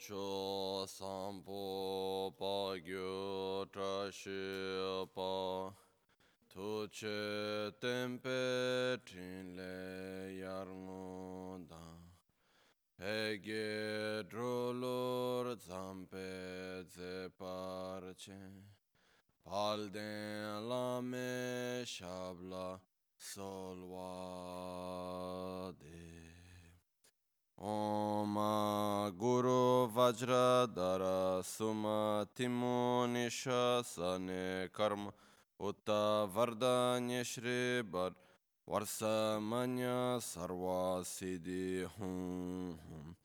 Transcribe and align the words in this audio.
cho 0.00 0.86
sampo 0.88 2.32
pa 2.38 2.74
gyo 2.80 3.66
tra 3.70 4.10
shi 4.10 5.04
pa. 5.14 5.70
Tu 6.48 6.88
che 6.90 7.70
tempe 7.78 8.98
trin 9.04 9.54
le 9.54 10.32
yar 10.40 10.66
ngu 10.66 11.66
da. 11.68 11.86
Pe 12.96 13.38
ge 13.44 14.24
dro 14.30 14.72
lor 14.72 15.54
zampe 15.68 16.82
ze 16.88 17.28
par 17.36 18.02
che. 18.16 18.40
Pal 19.44 19.90
den 19.90 20.68
la 20.68 21.00
me 21.02 21.84
shabla 21.84 22.80
sol 23.16 23.84
wa 23.84 25.72
de. 25.78 26.09
ओम 27.60 28.36
गुरु 29.20 29.62
वज्र 29.92 30.36
दर 30.76 31.02
सुमतिमो 31.44 32.76
निशने 33.06 34.44
कर्म 34.72 35.02
उत 35.60 35.90
वरदान्य 36.36 37.24
श्री 37.30 37.58
वर 37.92 38.14
वर्षमन्य 38.68 39.90
सर्वासिधि 40.22 41.66
हूँ 41.98 43.16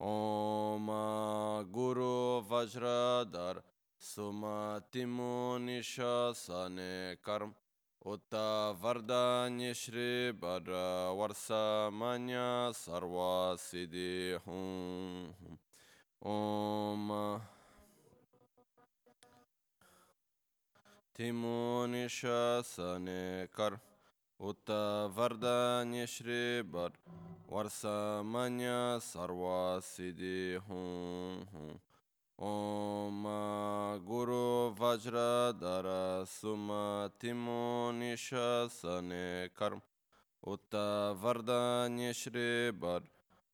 ओम 0.00 0.90
गुरु 1.72 2.12
वज्र 2.52 2.92
धर 3.32 3.62
सुमतिमो 4.02 5.32
निशने 5.60 6.92
कर्म 7.24 7.54
Uta 8.08 8.74
Varda 8.82 9.50
Nishri 9.50 10.32
Bada 10.32 11.12
Varsa 11.14 11.92
Manya 11.92 12.72
Sarva 12.72 13.54
Siddhi 13.58 14.38
Hum 14.46 15.34
Om 16.22 17.38
Timonisha 21.14 22.62
Sanekar 22.64 23.78
Uta 24.40 25.10
Varda 25.14 25.84
Nishri 25.84 26.62
Bada 26.62 26.96
Varsa 27.52 28.24
Manya 28.24 28.98
Sarva 29.00 29.82
Siddhi 29.82 30.58
Hum 30.66 31.46
Om 32.38 32.77
वज्रधर 34.88 35.86
सुमतिमो 36.30 37.62
निशसने 37.92 39.26
कर्म 39.58 39.80
उत 40.42 40.74
वरदान्य 41.22 42.12
श्री 42.14 42.48
वर 42.80 43.02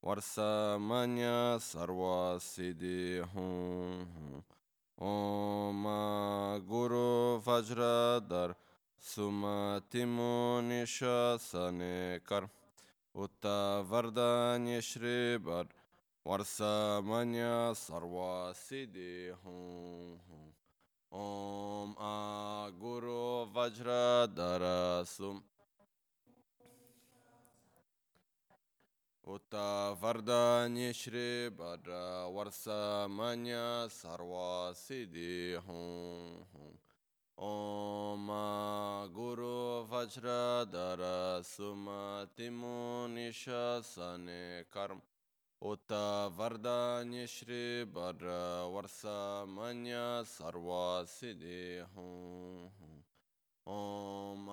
वर्षमन्य 0.02 1.30
सर्वसिद्धि 1.62 3.00
हूँ 3.34 4.42
ओम 4.98 5.84
गुरु 6.68 7.08
वज्रधर 7.48 8.54
सुमतिमो 9.02 10.34
निशसने 10.68 11.96
कर्म 12.28 12.48
उत 13.14 13.46
वरदान्य 13.90 14.80
श्री 14.90 15.18
वर 15.46 15.74
वर्षमन्य 16.26 17.48
सर्वसिद्धि 17.78 19.14
हूँ 19.44 20.53
ओम 21.14 21.90
आ 22.00 22.68
गुरु 22.78 23.18
वज्रधर 23.54 24.62
सुम 25.06 25.36
उत 29.26 29.54
वरदान्य 30.02 30.92
श्री 30.92 31.28
वर 31.60 31.90
वर्ष 32.34 32.64
मन 33.10 33.44
सर्वा 33.92 34.50
सिद्धि 34.74 35.62
हूँ 35.68 36.66
ओम 37.38 38.28
गुरु 39.14 39.56
वज्रधर 39.94 41.02
सुमति 41.46 42.50
मुनिश 42.52 43.44
कर्म 44.76 45.00
उत 45.62 45.92
वरदान्यश्री 46.36 47.66
वर 47.92 48.24
वर्षमन्य 48.72 50.00
सर्वसिदे 50.28 51.60
ओम 53.66 54.48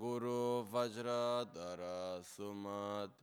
गुरु 0.00 0.40
वज्र 0.72 1.14
दर 1.54 1.82
सुमत 2.30 3.14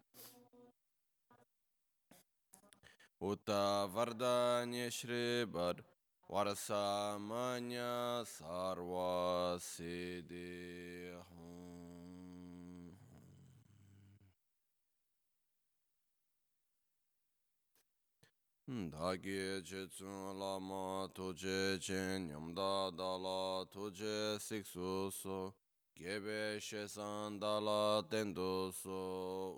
उत 3.22 3.50
वरदान्यश्री 3.96 5.28
वर 5.53 5.84
वर्षमन्य 6.30 7.86
सर्वसिदे 8.34 9.62
dhāgī 18.74 19.62
chēcūn 19.70 20.38
lāma 20.42 21.06
tūcē 21.14 21.78
chēn 21.78 22.24
nyamdā 22.30 22.90
dālā 22.98 23.66
tūcē 23.70 24.14
sikṣu 24.42 24.94
sō 25.14 25.38
gēbē 26.00 26.58
shēsān 26.68 27.38
dālā 27.44 28.02
tēndō 28.10 28.56
sō 28.80 29.02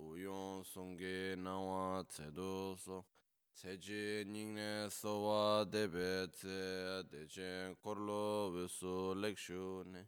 uyōn 0.09 0.67
sōnggē 0.71 1.39
nāwā 1.45 2.03
tsēdō 2.11 2.51
sō 2.83 2.99
tsēcī 3.55 4.03
nīngnē 4.33 4.69
sōwā 4.99 5.39
dēbē 5.71 6.11
tsē 6.35 6.59
dēchēn 7.15 7.79
korlō 7.85 8.21
wēsō 8.57 8.97
lēkshū 9.23 9.65
nē 9.95 10.07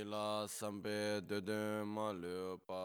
ilā 0.00 0.26
sāmbē 0.52 0.98
dēdēn 1.32 1.88
mā 1.96 2.10
lēpā 2.20 2.84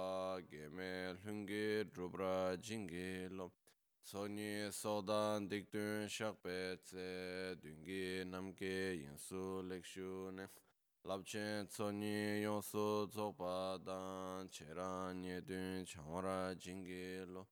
gēmē 0.54 0.94
lhūngē 1.20 1.66
drupra 1.92 2.36
jīngē 2.64 3.10
lōm 3.36 3.52
Sonyi 4.10 4.72
sodan 4.72 5.48
dikdun 5.50 6.08
shakpe 6.08 6.78
tse 6.84 7.56
dungi 7.62 8.26
namke 8.26 8.98
yinsu 8.98 9.62
lekshu 9.70 10.32
ne. 10.36 10.48
Labchen 11.06 11.68
tsonyi 11.68 12.42
yonsu 12.42 13.08
tsokpa 13.12 13.78
dan 13.86 14.50
cheran 14.50 15.22
yedun 15.24 15.86
changwara 15.86 16.56
jingi 16.58 17.24
lo. 17.32 17.46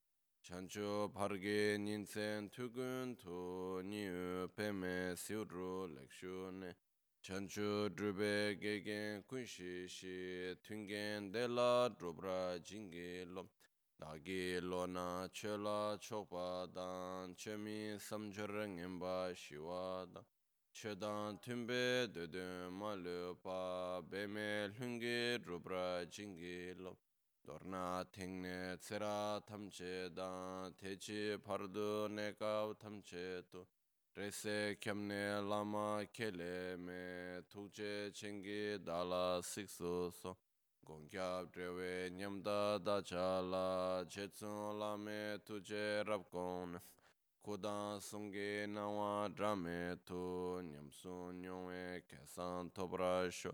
Chanchu 0.43 1.13
pargi 1.13 1.77
nintsen 1.77 2.49
tukun 2.49 3.15
tu 3.15 3.83
niyu 3.83 4.49
peme 4.55 5.13
siudru 5.15 5.87
lekshu 5.95 6.51
ne. 6.59 6.73
Chanchu 7.21 7.87
drube 7.95 8.59
gegen 8.59 9.21
kunshi 9.29 9.87
shi 9.87 10.55
tungen 10.63 11.31
dela 11.31 11.87
drubra 11.95 12.57
jingi 12.63 13.25
lo. 13.31 13.45
Dāgī 13.97 14.59
lōna 14.61 15.27
chēlā 15.33 15.97
chōkpa 15.97 16.69
dāng, 16.69 17.31
chēmī 17.33 17.97
samchir 18.07 18.51
ngīmbā 18.73 19.13
shīwā 19.33 20.05
dāng, 20.13 20.27
chēdāng 20.77 21.39
tūmbē 21.41 21.79
dēdēng 22.13 22.75
mā 22.77 22.91
lūpa, 23.01 23.57
bēmē 24.11 24.45
lhūngi 24.75 25.41
rūpra 25.47 26.05
jīngi 26.13 26.77
lōp, 26.77 27.01
dōrnā 27.49 28.05
tīngne 28.13 28.77
tsirā 28.85 29.41
tamchē 29.49 29.93
dāng, 30.13 30.77
tēchī 30.77 31.41
pārdu 31.41 31.89
nēkāw 32.13 32.77
tamchē 32.77 33.27
tū, 33.49 33.65
rēsē 34.13 34.75
kiamne 34.77 35.23
lāma 35.49 35.87
kēlē 36.13 36.77
mē, 36.85 37.01
tūkchē 37.49 37.93
chēngi 38.13 38.77
dālā 38.85 39.41
siksu 39.41 40.11
sō, 40.21 40.37
gongkyab 40.87 41.51
drewe 41.51 42.09
nyamda 42.11 42.79
dachala 42.79 44.05
chetsun 44.07 44.79
lame 44.79 45.37
tuje 45.45 46.03
rabkon 46.07 46.79
kudan 47.43 47.99
sungi 47.99 48.67
nawa 48.67 49.27
drame 49.35 49.97
tu. 50.05 50.61
Nyamsun 50.63 51.41
nyongwe 51.41 52.01
kesan 52.07 52.71
tobrasho 52.71 53.51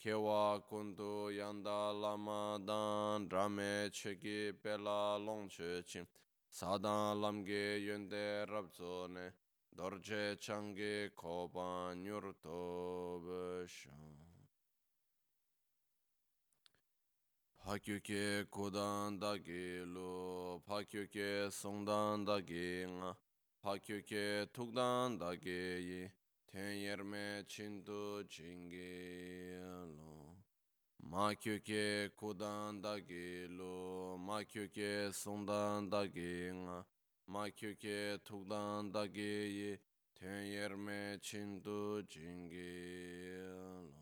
kewa 0.00 0.60
kundu 0.68 1.30
yanda 1.30 1.92
lama 1.92 2.58
dan 2.66 3.28
drame 3.28 3.90
chegi 3.92 4.52
pela 4.60 5.18
longche 5.18 5.84
chim 5.86 6.06
sadan 6.50 7.20
lamge 7.22 7.78
yunde 7.86 8.44
rabzo 8.50 9.06
ne 9.08 9.32
dorje 9.76 10.36
changi 10.40 11.10
koban 11.14 12.04
yurtobishan 12.04 13.92
파큐케 17.64 18.46
고단다게 18.50 19.84
로 19.86 20.60
파큐케 20.66 21.48
송단다게 21.48 22.86
nga 22.90 23.14
파큐케 23.62 24.46
툭단다게 24.52 26.10
텐여메 26.48 27.44
친도 27.46 28.26
징게로 28.26 29.94
마큐케 30.98 32.10
고단다게 32.16 33.46
로 33.50 34.18
마큐케 34.18 35.12
송단다게 35.12 36.50
nga 36.50 36.84
마큐케 37.26 38.18
툭단다게 38.24 39.78
텐여메 40.14 41.18
친도 41.22 42.08
징게로 42.08 44.01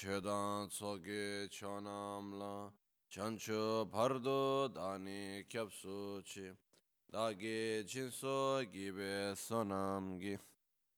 Che 0.00 0.18
danzo 0.18 0.98
ge 0.98 1.46
chonam 1.50 2.38
la 2.38 2.72
pardo 3.84 4.66
dani 4.68 5.44
kyapsu 5.46 6.22
chi 6.24 6.50
da 7.06 7.34
ge 7.34 7.84
jinso 7.84 8.64
gibe 8.72 9.34
sonam 9.36 10.18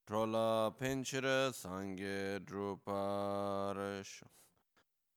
trola 0.05 0.71
penchire 0.71 1.51
sange 1.51 2.39
druparisho 2.45 4.25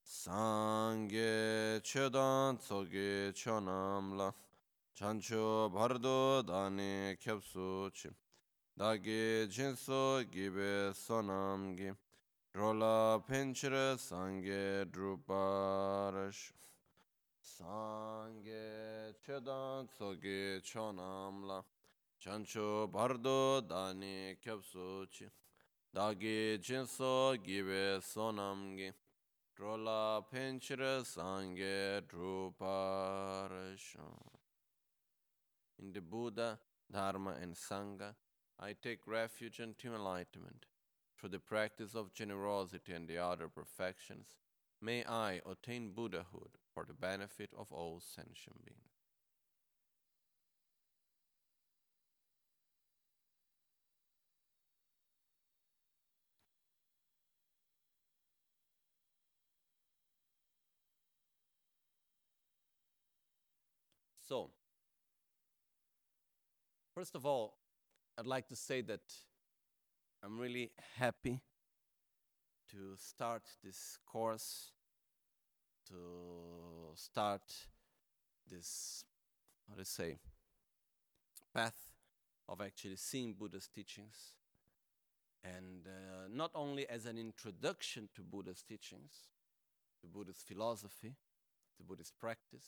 sange 0.02 1.80
che 1.80 2.10
danzo 2.10 2.88
ge 2.88 3.30
chonam 3.32 4.16
la 4.16 4.34
pardo 5.70 6.42
dani 6.42 7.16
kyapsu 7.20 7.88
chi 7.92 8.10
da 8.74 8.96
ge 8.98 9.46
jinso 9.46 10.24
rola 12.56 13.22
penchire 13.28 13.98
sangye 13.98 14.86
druparash 14.90 16.52
sangye 17.38 19.12
chedan 19.22 19.86
tsoge 19.88 20.62
chonamla 20.62 21.62
chancho 22.18 22.90
bardo 22.90 23.60
dani 23.60 24.36
kyapsu 24.40 25.06
chi 25.10 25.26
dagi 25.94 26.58
jinso 26.58 27.36
gibe 27.44 28.00
sonamgi 28.00 28.90
rola 29.58 30.22
penchire 30.22 31.04
sangye 31.04 32.00
druparash 32.08 33.96
in 35.78 35.92
the 35.92 36.00
Buddha, 36.00 36.58
Dharma, 36.90 37.34
and 37.42 37.54
Sangha, 37.54 38.14
I 38.58 38.74
take 38.82 39.00
refuge 39.06 39.60
unto 39.60 39.94
enlightenment. 39.94 40.64
Through 41.18 41.30
the 41.30 41.38
practice 41.40 41.94
of 41.94 42.12
generosity 42.12 42.92
and 42.92 43.08
the 43.08 43.18
other 43.18 43.48
perfections, 43.48 44.36
may 44.80 45.04
I 45.04 45.40
attain 45.50 45.92
Buddhahood 45.92 46.58
for 46.72 46.84
the 46.84 46.92
benefit 46.94 47.50
of 47.56 47.72
all 47.72 48.00
sentient 48.00 48.64
beings. 48.64 48.86
So, 64.28 64.50
first 66.94 67.14
of 67.14 67.24
all, 67.24 67.58
I'd 68.18 68.26
like 68.26 68.48
to 68.48 68.56
say 68.56 68.80
that 68.82 69.00
I'm 70.26 70.40
really 70.40 70.72
happy 70.98 71.40
to 72.72 72.96
start 72.96 73.44
this 73.62 73.96
course, 74.04 74.72
to 75.86 75.94
start 76.96 77.42
this, 78.50 79.04
how 79.70 79.76
to 79.76 79.84
say, 79.84 80.18
path 81.54 81.78
of 82.48 82.60
actually 82.60 82.96
seeing 82.96 83.34
Buddha's 83.34 83.68
teachings. 83.68 84.32
And 85.44 85.86
uh, 85.86 86.26
not 86.28 86.50
only 86.56 86.88
as 86.88 87.06
an 87.06 87.18
introduction 87.18 88.08
to 88.16 88.22
Buddha's 88.22 88.64
teachings, 88.68 89.28
to 90.00 90.08
Buddhist 90.08 90.44
philosophy, 90.44 91.14
to 91.76 91.84
Buddhist 91.84 92.18
practice, 92.18 92.66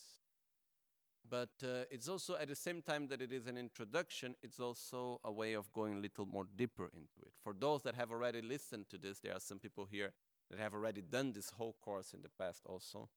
but 1.28 1.50
uh, 1.62 1.84
it's 1.90 2.08
also 2.08 2.36
at 2.36 2.48
the 2.48 2.56
same 2.56 2.82
time 2.82 3.08
that 3.08 3.20
it 3.20 3.32
is 3.32 3.46
an 3.46 3.56
introduction, 3.56 4.34
it's 4.42 4.60
also 4.60 5.20
a 5.24 5.32
way 5.32 5.54
of 5.54 5.72
going 5.72 5.94
a 5.94 6.00
little 6.00 6.26
more 6.26 6.46
deeper 6.56 6.86
into 6.94 7.20
it. 7.22 7.32
For 7.42 7.54
those 7.58 7.82
that 7.82 7.94
have 7.94 8.10
already 8.10 8.42
listened 8.42 8.88
to 8.90 8.98
this, 8.98 9.18
there 9.20 9.34
are 9.34 9.40
some 9.40 9.58
people 9.58 9.86
here 9.90 10.12
that 10.50 10.58
have 10.58 10.74
already 10.74 11.02
done 11.02 11.32
this 11.32 11.50
whole 11.50 11.76
course 11.80 12.12
in 12.14 12.22
the 12.22 12.30
past 12.38 12.62
also. 12.66 13.08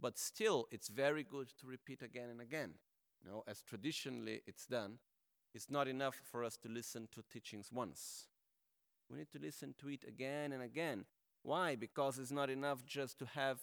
But 0.00 0.18
still, 0.18 0.66
it's 0.70 0.88
very 0.88 1.22
good 1.22 1.48
to 1.60 1.66
repeat 1.66 2.02
again 2.02 2.30
and 2.30 2.40
again. 2.40 2.74
You 3.22 3.30
know, 3.30 3.44
as 3.46 3.62
traditionally 3.62 4.42
it's 4.46 4.66
done, 4.66 4.98
it's 5.54 5.70
not 5.70 5.86
enough 5.86 6.16
for 6.30 6.44
us 6.44 6.56
to 6.58 6.68
listen 6.68 7.08
to 7.12 7.22
teachings 7.32 7.70
once. 7.72 8.26
We 9.08 9.18
need 9.18 9.30
to 9.32 9.38
listen 9.38 9.74
to 9.78 9.88
it 9.88 10.04
again 10.06 10.52
and 10.52 10.62
again. 10.62 11.04
Why? 11.42 11.76
Because 11.76 12.18
it's 12.18 12.32
not 12.32 12.50
enough 12.50 12.84
just 12.84 13.18
to 13.20 13.26
have 13.26 13.58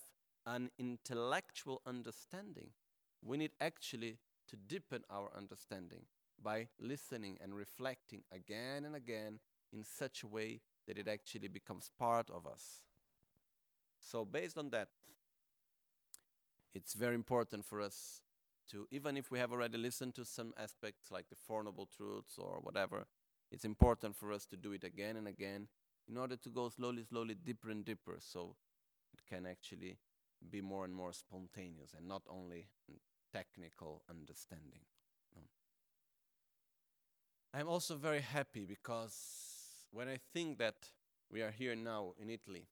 an 0.46 0.70
intellectual 0.80 1.82
understanding. 1.86 2.70
We 3.24 3.38
need 3.38 3.52
actually 3.62 4.18
to 4.50 4.56
deepen 4.56 5.04
our 5.10 5.30
understanding 5.36 6.06
by 6.42 6.68
listening 6.80 7.38
and 7.42 7.56
reflecting 7.56 8.24
again 8.32 8.86
and 8.86 8.96
again 8.96 9.40
in 9.72 9.84
such 9.84 10.24
a 10.24 10.28
way 10.28 10.62
that 10.88 10.98
it 10.98 11.08
actually 11.08 11.48
becomes 11.48 11.92
part 11.98 12.30
of 12.30 12.48
us. 12.48 12.82
So, 14.00 14.26
based 14.26 14.58
on 14.58 14.72
that, 14.72 14.90
it's 16.74 16.94
very 16.94 17.16
important 17.16 17.66
for 17.66 17.82
us 17.82 18.22
to, 18.72 18.88
even 18.92 19.18
if 19.18 19.30
we 19.30 19.38
have 19.40 19.52
already 19.52 19.78
listened 19.78 20.16
to 20.16 20.26
some 20.26 20.54
aspects 20.58 21.12
like 21.12 21.30
the 21.30 21.36
Four 21.36 21.64
Noble 21.64 21.86
Truths 21.86 22.38
or 22.38 22.60
whatever, 22.62 23.06
it's 23.52 23.66
important 23.66 24.16
for 24.16 24.32
us 24.32 24.46
to 24.48 24.58
do 24.58 24.72
it 24.72 24.84
again 24.84 25.18
and 25.18 25.28
again 25.28 25.68
in 26.08 26.18
order 26.18 26.36
to 26.38 26.50
go 26.50 26.70
slowly, 26.70 27.04
slowly 27.04 27.36
deeper 27.36 27.70
and 27.70 27.86
deeper 27.86 28.18
so 28.20 28.56
it 29.14 29.20
can 29.30 29.46
actually 29.46 29.98
be 30.50 30.62
more 30.62 30.86
and 30.86 30.96
more 30.96 31.14
spontaneous 31.14 31.94
and 31.96 32.08
not 32.08 32.24
only 32.30 32.68
technical 33.32 34.04
understanding. 34.10 34.82
I'm 37.54 37.68
also 37.68 37.96
very 37.96 38.22
happy 38.22 38.66
because 38.66 39.14
when 39.92 40.08
I 40.08 40.18
think 40.34 40.58
that 40.60 40.76
we 41.30 41.42
are 41.42 41.52
here 41.52 41.76
now 41.76 42.14
in 42.18 42.30
Italy, 42.30 42.66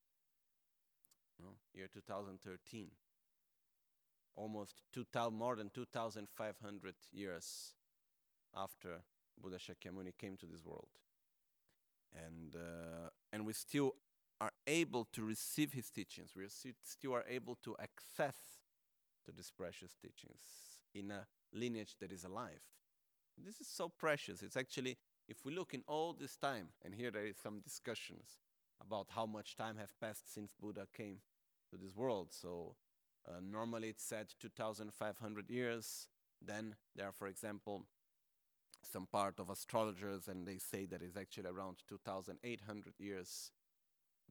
no, 1.41 1.49
year 1.73 1.89
2013, 1.93 2.87
almost 4.37 4.83
2000, 4.93 5.37
more 5.37 5.57
than 5.57 5.69
2,500 5.69 6.93
years 7.11 7.73
after 8.55 9.01
Buddha 9.41 9.57
Shakyamuni 9.57 10.17
came 10.17 10.37
to 10.37 10.45
this 10.45 10.63
world. 10.65 10.87
And, 12.15 12.55
uh, 12.55 13.09
and 13.33 13.45
we 13.45 13.53
still 13.53 13.95
are 14.39 14.51
able 14.65 15.05
to 15.11 15.23
receive 15.23 15.73
his 15.73 15.89
teachings. 15.89 16.31
We 16.35 16.45
still 16.83 17.13
are 17.13 17.25
able 17.29 17.55
to 17.63 17.75
access 17.81 18.35
to 19.25 19.31
these 19.31 19.51
precious 19.55 19.95
teachings 20.01 20.43
in 20.93 21.11
a 21.11 21.27
lineage 21.53 21.95
that 21.99 22.11
is 22.11 22.23
alive. 22.23 22.61
This 23.37 23.61
is 23.61 23.67
so 23.67 23.89
precious. 23.89 24.41
It's 24.41 24.57
actually 24.57 24.97
if 25.29 25.45
we 25.45 25.53
look 25.53 25.73
in 25.73 25.83
all 25.87 26.13
this 26.13 26.35
time, 26.35 26.69
and 26.83 26.95
here 26.95 27.11
there 27.11 27.25
is 27.25 27.37
some 27.37 27.59
discussions 27.59 28.39
about 28.81 29.07
how 29.11 29.25
much 29.25 29.55
time 29.55 29.77
have 29.77 29.99
passed 30.01 30.33
since 30.33 30.51
Buddha 30.59 30.87
came 30.95 31.19
to 31.69 31.77
this 31.77 31.95
world. 31.95 32.29
So 32.31 32.75
uh, 33.27 33.39
normally 33.41 33.89
it's 33.89 34.03
said 34.03 34.33
2,500 34.41 35.49
years. 35.51 36.07
Then 36.41 36.75
there 36.95 37.07
are, 37.07 37.11
for 37.11 37.27
example, 37.27 37.85
some 38.81 39.05
part 39.05 39.39
of 39.39 39.49
astrologers, 39.49 40.27
and 40.27 40.47
they 40.47 40.57
say 40.57 40.85
that 40.85 41.01
it's 41.01 41.17
actually 41.17 41.49
around 41.49 41.77
2,800 41.87 42.93
years, 42.97 43.51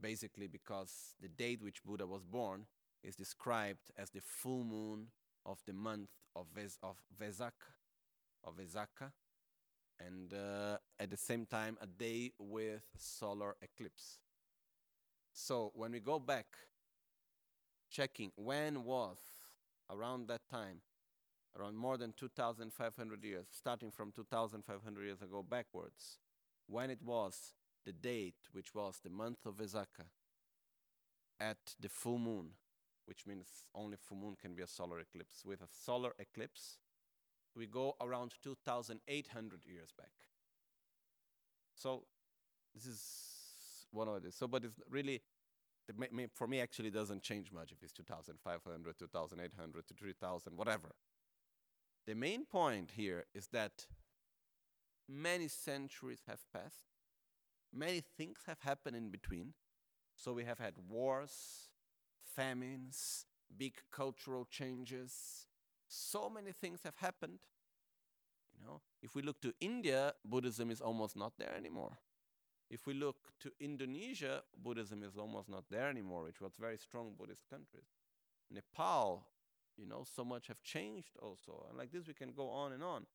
basically 0.00 0.48
because 0.48 1.14
the 1.20 1.28
date 1.28 1.62
which 1.62 1.84
Buddha 1.84 2.06
was 2.06 2.24
born 2.24 2.66
is 3.02 3.16
described 3.16 3.90
as 3.96 4.10
the 4.10 4.20
full 4.20 4.64
moon 4.64 5.08
of 5.46 5.58
the 5.66 5.72
month 5.72 6.10
of, 6.34 6.46
Ves- 6.54 6.78
of 6.82 6.96
Vesak, 7.20 7.52
of 8.44 8.54
and 10.00 10.32
uh, 10.32 10.76
at 11.00 11.10
the 11.10 11.16
same 11.16 11.44
time 11.44 11.76
a 11.80 11.86
day 11.86 12.32
with 12.38 12.82
solar 12.96 13.56
eclipse. 13.62 14.18
So 15.32 15.72
when 15.74 15.92
we 15.92 16.00
go 16.00 16.18
back, 16.18 16.46
checking 17.90 18.30
when 18.36 18.84
was 18.84 19.18
around 19.90 20.28
that 20.28 20.42
time, 20.50 20.80
around 21.58 21.76
more 21.76 21.96
than 21.96 22.12
2,500 22.16 23.24
years, 23.24 23.46
starting 23.50 23.90
from 23.90 24.12
2,500 24.12 25.04
years 25.04 25.22
ago 25.22 25.44
backwards, 25.48 26.18
when 26.66 26.90
it 26.90 27.02
was 27.02 27.54
the 27.84 27.92
date, 27.92 28.36
which 28.52 28.74
was 28.74 29.00
the 29.02 29.10
month 29.10 29.46
of 29.46 29.56
Vesaka, 29.56 30.06
at 31.40 31.74
the 31.80 31.88
full 31.88 32.18
moon, 32.18 32.50
which 33.08 33.26
means 33.26 33.46
only 33.74 33.96
full 33.96 34.18
moon 34.18 34.36
can 34.38 34.54
be 34.54 34.62
a 34.62 34.66
solar 34.66 35.00
eclipse. 35.00 35.42
With 35.42 35.62
a 35.62 35.66
solar 35.66 36.12
eclipse, 36.18 36.76
we 37.56 37.66
go 37.66 37.96
around 38.02 38.34
2,800 38.42 39.60
years 39.64 39.88
back. 39.96 40.12
So 41.74 42.04
this 42.74 42.84
is 42.84 43.86
one 43.90 44.08
of 44.08 44.22
it. 44.26 44.34
So, 44.34 44.46
but 44.46 44.64
it's 44.64 44.78
really, 44.90 45.22
for 46.34 46.46
me, 46.46 46.60
actually 46.60 46.90
doesn't 46.90 47.22
change 47.22 47.50
much 47.50 47.72
if 47.72 47.82
it's 47.82 47.92
2,500, 47.92 48.98
2,800 48.98 49.88
to 49.88 49.94
3,000, 49.94 50.52
whatever. 50.54 50.90
The 52.06 52.14
main 52.14 52.44
point 52.44 52.90
here 52.94 53.24
is 53.34 53.46
that 53.52 53.86
many 55.08 55.48
centuries 55.48 56.24
have 56.28 56.40
passed, 56.52 56.92
many 57.72 58.02
things 58.18 58.40
have 58.46 58.58
happened 58.60 58.96
in 58.96 59.08
between. 59.08 59.54
So 60.14 60.32
we 60.32 60.44
have 60.44 60.58
had 60.58 60.74
wars, 60.90 61.67
famines, 62.38 63.26
big 63.56 63.74
cultural 63.90 64.46
changes. 64.48 65.46
So 65.88 66.30
many 66.30 66.52
things 66.52 66.80
have 66.84 66.96
happened. 66.96 67.38
You 68.54 68.64
know, 68.64 68.80
if 69.02 69.14
we 69.14 69.22
look 69.22 69.40
to 69.42 69.52
India, 69.60 70.14
Buddhism 70.24 70.70
is 70.70 70.80
almost 70.80 71.16
not 71.16 71.32
there 71.38 71.54
anymore. 71.56 71.98
If 72.70 72.86
we 72.86 72.94
look 72.94 73.16
to 73.40 73.50
Indonesia, 73.60 74.42
Buddhism 74.62 75.02
is 75.02 75.16
almost 75.16 75.48
not 75.48 75.64
there 75.70 75.88
anymore, 75.88 76.24
which 76.24 76.40
was 76.40 76.52
very 76.60 76.76
strong 76.76 77.14
Buddhist 77.18 77.48
countries. 77.48 77.88
Nepal, 78.50 79.26
you 79.76 79.86
know, 79.86 80.04
so 80.04 80.24
much 80.24 80.48
have 80.48 80.62
changed 80.62 81.16
also. 81.20 81.66
And 81.68 81.78
like 81.78 81.92
this, 81.92 82.06
we 82.06 82.14
can 82.14 82.32
go 82.32 82.50
on 82.50 82.72
and 82.72 82.82
on. 82.82 83.06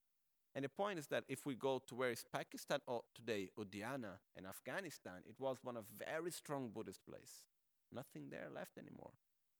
And 0.54 0.64
the 0.64 0.68
point 0.68 0.98
is 0.98 1.06
that 1.08 1.24
if 1.28 1.46
we 1.46 1.54
go 1.54 1.80
to 1.86 1.94
where 1.94 2.10
is 2.10 2.24
Pakistan 2.32 2.80
or 2.86 3.02
today, 3.14 3.50
Udhyana 3.58 4.18
and 4.36 4.46
Afghanistan, 4.46 5.22
it 5.28 5.36
was 5.38 5.58
one 5.62 5.76
of 5.76 5.84
very 5.98 6.30
strong 6.30 6.70
Buddhist 6.74 7.04
place. 7.06 7.46
Nothing 7.94 8.28
there 8.30 8.48
left 8.52 8.76
anymore. 8.76 9.12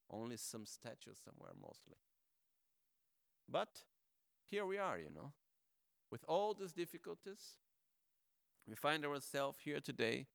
Only 0.09 0.37
some 0.37 0.65
statues 0.65 1.19
somewhere 1.23 1.53
mostly. 1.59 1.97
But 3.49 3.69
here 4.49 4.65
we 4.65 4.77
are, 4.77 4.97
you 4.97 5.09
know. 5.13 5.31
With 6.11 6.23
all 6.27 6.53
these 6.53 6.73
difficulties, 6.73 7.55
we 8.67 8.75
find 8.75 9.05
ourselves 9.05 9.59
here 9.63 9.79
today 9.79 10.27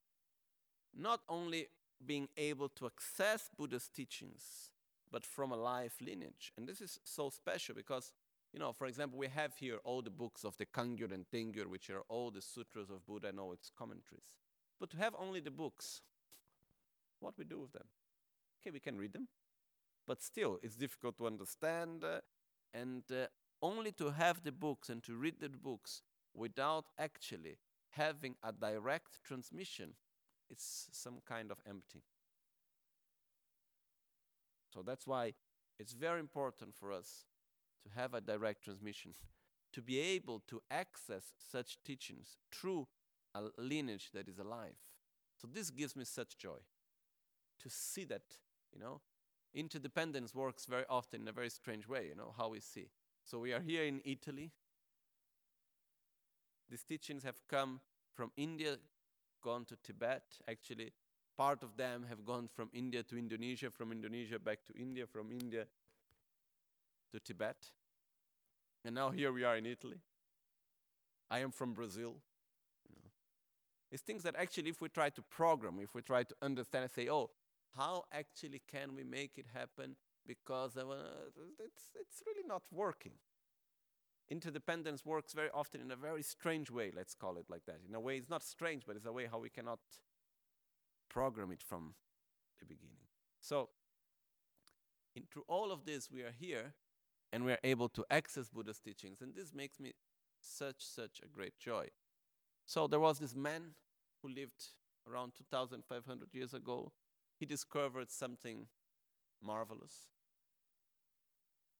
not 0.97 1.21
only 1.28 1.69
being 2.04 2.28
able 2.37 2.69
to 2.69 2.87
access 2.87 3.50
Buddha's 3.57 3.88
teachings, 3.88 4.71
but 5.12 5.25
from 5.25 5.52
a 5.52 5.57
life 5.57 5.95
lineage. 6.00 6.52
And 6.57 6.66
this 6.66 6.80
is 6.80 6.99
so 7.04 7.30
special 7.30 7.75
because, 7.75 8.12
you 8.52 8.59
know, 8.59 8.73
for 8.73 8.87
example, 8.87 9.19
we 9.19 9.28
have 9.28 9.57
here 9.57 9.78
all 9.85 10.02
the 10.02 10.11
books 10.11 10.45
of 10.45 10.57
the 10.57 10.66
Kangyur 10.66 11.12
and 11.12 11.26
Tengyur, 11.28 11.66
which 11.66 11.90
are 11.90 12.02
all 12.09 12.30
the 12.30 12.42
sutras 12.42 12.90
of 12.90 13.07
Buddha 13.07 13.28
and 13.28 13.38
all 13.38 13.52
its 13.52 13.71
commentaries. 13.76 14.30
But 14.78 14.90
to 14.90 14.97
have 14.97 15.14
only 15.19 15.40
the 15.40 15.50
books, 15.50 16.00
what 17.20 17.34
we 17.38 17.44
do 17.44 17.60
with 17.60 17.72
them? 17.72 17.86
Okay, 18.60 18.70
we 18.70 18.80
can 18.80 18.98
read 18.98 19.12
them, 19.12 19.28
but 20.06 20.22
still, 20.22 20.58
it's 20.62 20.76
difficult 20.76 21.16
to 21.18 21.26
understand. 21.26 22.04
Uh, 22.04 22.20
and 22.74 23.02
uh, 23.10 23.26
only 23.62 23.92
to 23.92 24.10
have 24.10 24.42
the 24.42 24.52
books 24.52 24.88
and 24.88 25.02
to 25.04 25.14
read 25.14 25.40
the 25.40 25.48
books 25.48 26.02
without 26.34 26.86
actually 26.98 27.58
having 27.90 28.36
a 28.42 28.52
direct 28.52 29.18
transmission, 29.24 29.94
it's 30.48 30.88
some 30.92 31.18
kind 31.26 31.50
of 31.50 31.58
empty. 31.68 32.02
So 34.72 34.82
that's 34.82 35.06
why 35.06 35.34
it's 35.78 35.92
very 35.92 36.20
important 36.20 36.74
for 36.74 36.92
us 36.92 37.24
to 37.82 37.90
have 37.98 38.14
a 38.14 38.20
direct 38.20 38.64
transmission, 38.64 39.14
to 39.72 39.82
be 39.82 39.98
able 39.98 40.42
to 40.48 40.62
access 40.70 41.32
such 41.38 41.78
teachings 41.84 42.36
through 42.52 42.86
a 43.34 43.42
lineage 43.58 44.10
that 44.12 44.28
is 44.28 44.38
alive. 44.38 44.74
So 45.40 45.48
this 45.52 45.70
gives 45.70 45.96
me 45.96 46.04
such 46.04 46.36
joy 46.36 46.58
to 47.62 47.71
see 47.71 48.05
that, 48.05 48.23
you 48.73 48.81
know, 48.81 49.00
interdependence 49.55 50.35
works 50.35 50.67
very 50.67 50.85
often 50.88 51.23
in 51.23 51.29
a 51.29 51.33
very 51.33 51.50
strange 51.50 51.88
way, 51.88 52.07
you 52.09 52.14
know, 52.14 52.33
how 52.37 52.49
we 52.49 52.61
see. 52.61 52.88
So 53.25 53.38
we 53.38 53.52
are 53.52 53.61
here 53.61 53.85
in 53.85 54.00
Italy. 54.05 54.50
These 56.71 56.85
teachings 56.85 57.25
have 57.25 57.40
come 57.49 57.81
from 58.14 58.31
India, 58.37 58.76
gone 59.43 59.64
to 59.67 59.76
Tibet. 59.83 60.23
Actually, 60.49 60.93
part 61.37 61.62
of 61.62 61.76
them 61.76 62.07
have 62.09 62.25
gone 62.25 62.49
from 62.49 62.71
India 62.73 63.02
to 63.02 63.17
Indonesia, 63.19 63.71
from 63.71 63.93
Indonesia 63.93 64.38
back 64.38 64.64
to 64.67 64.81
India, 64.81 65.07
from 65.07 65.33
India 65.33 65.67
to 67.12 67.21
Tibet. 67.21 67.57
And 68.85 68.95
now 68.95 69.11
here 69.11 69.33
we 69.33 69.45
are 69.45 69.57
in 69.57 69.67
Italy. 69.67 70.00
I 71.31 71.40
am 71.40 71.50
from 71.50 71.75
Brazil. 71.75 72.17
You 72.88 72.97
know. 73.02 73.11
It's 73.90 74.02
things 74.02 74.23
that 74.23 74.37
actually, 74.37 74.71
if 74.71 74.81
we 74.81 74.88
try 74.88 75.11
to 75.11 75.23
program, 75.23 75.79
if 75.83 75.95
we 75.95 76.02
try 76.02 76.23
to 76.23 76.35
understand 76.40 76.85
and 76.85 76.93
say, 76.93 77.09
oh, 77.09 77.31
how 77.76 78.04
actually 78.12 78.62
can 78.70 78.94
we 78.94 79.04
make 79.04 79.32
it 79.36 79.46
happen? 79.54 79.96
Because 80.26 80.76
uh, 80.76 80.82
it's, 81.58 81.90
it's 81.98 82.22
really 82.26 82.46
not 82.46 82.62
working. 82.72 83.12
Interdependence 84.28 85.04
works 85.04 85.32
very 85.32 85.50
often 85.52 85.80
in 85.80 85.90
a 85.90 85.96
very 85.96 86.22
strange 86.22 86.70
way, 86.70 86.92
let's 86.94 87.14
call 87.14 87.36
it 87.36 87.46
like 87.48 87.64
that. 87.66 87.80
In 87.88 87.94
a 87.94 88.00
way, 88.00 88.16
it's 88.16 88.28
not 88.28 88.44
strange, 88.44 88.84
but 88.86 88.96
it's 88.96 89.06
a 89.06 89.12
way 89.12 89.26
how 89.30 89.38
we 89.38 89.48
cannot 89.48 89.80
program 91.08 91.50
it 91.50 91.62
from 91.62 91.94
the 92.60 92.64
beginning. 92.64 93.08
So, 93.40 93.70
in, 95.16 95.24
through 95.32 95.44
all 95.48 95.72
of 95.72 95.84
this, 95.84 96.10
we 96.10 96.22
are 96.22 96.34
here 96.38 96.74
and 97.32 97.44
we 97.44 97.52
are 97.52 97.58
able 97.64 97.88
to 97.88 98.04
access 98.10 98.48
Buddha's 98.48 98.78
teachings, 98.78 99.20
and 99.20 99.34
this 99.34 99.52
makes 99.52 99.80
me 99.80 99.94
such, 100.40 100.76
such 100.78 101.20
a 101.24 101.28
great 101.28 101.58
joy. 101.58 101.88
So, 102.66 102.86
there 102.86 103.00
was 103.00 103.18
this 103.18 103.34
man 103.34 103.74
who 104.22 104.28
lived 104.28 104.64
around 105.08 105.32
2,500 105.36 106.28
years 106.32 106.54
ago 106.54 106.92
he 107.40 107.47
discovered 107.47 108.11
something 108.11 108.66
marvelous, 109.42 110.09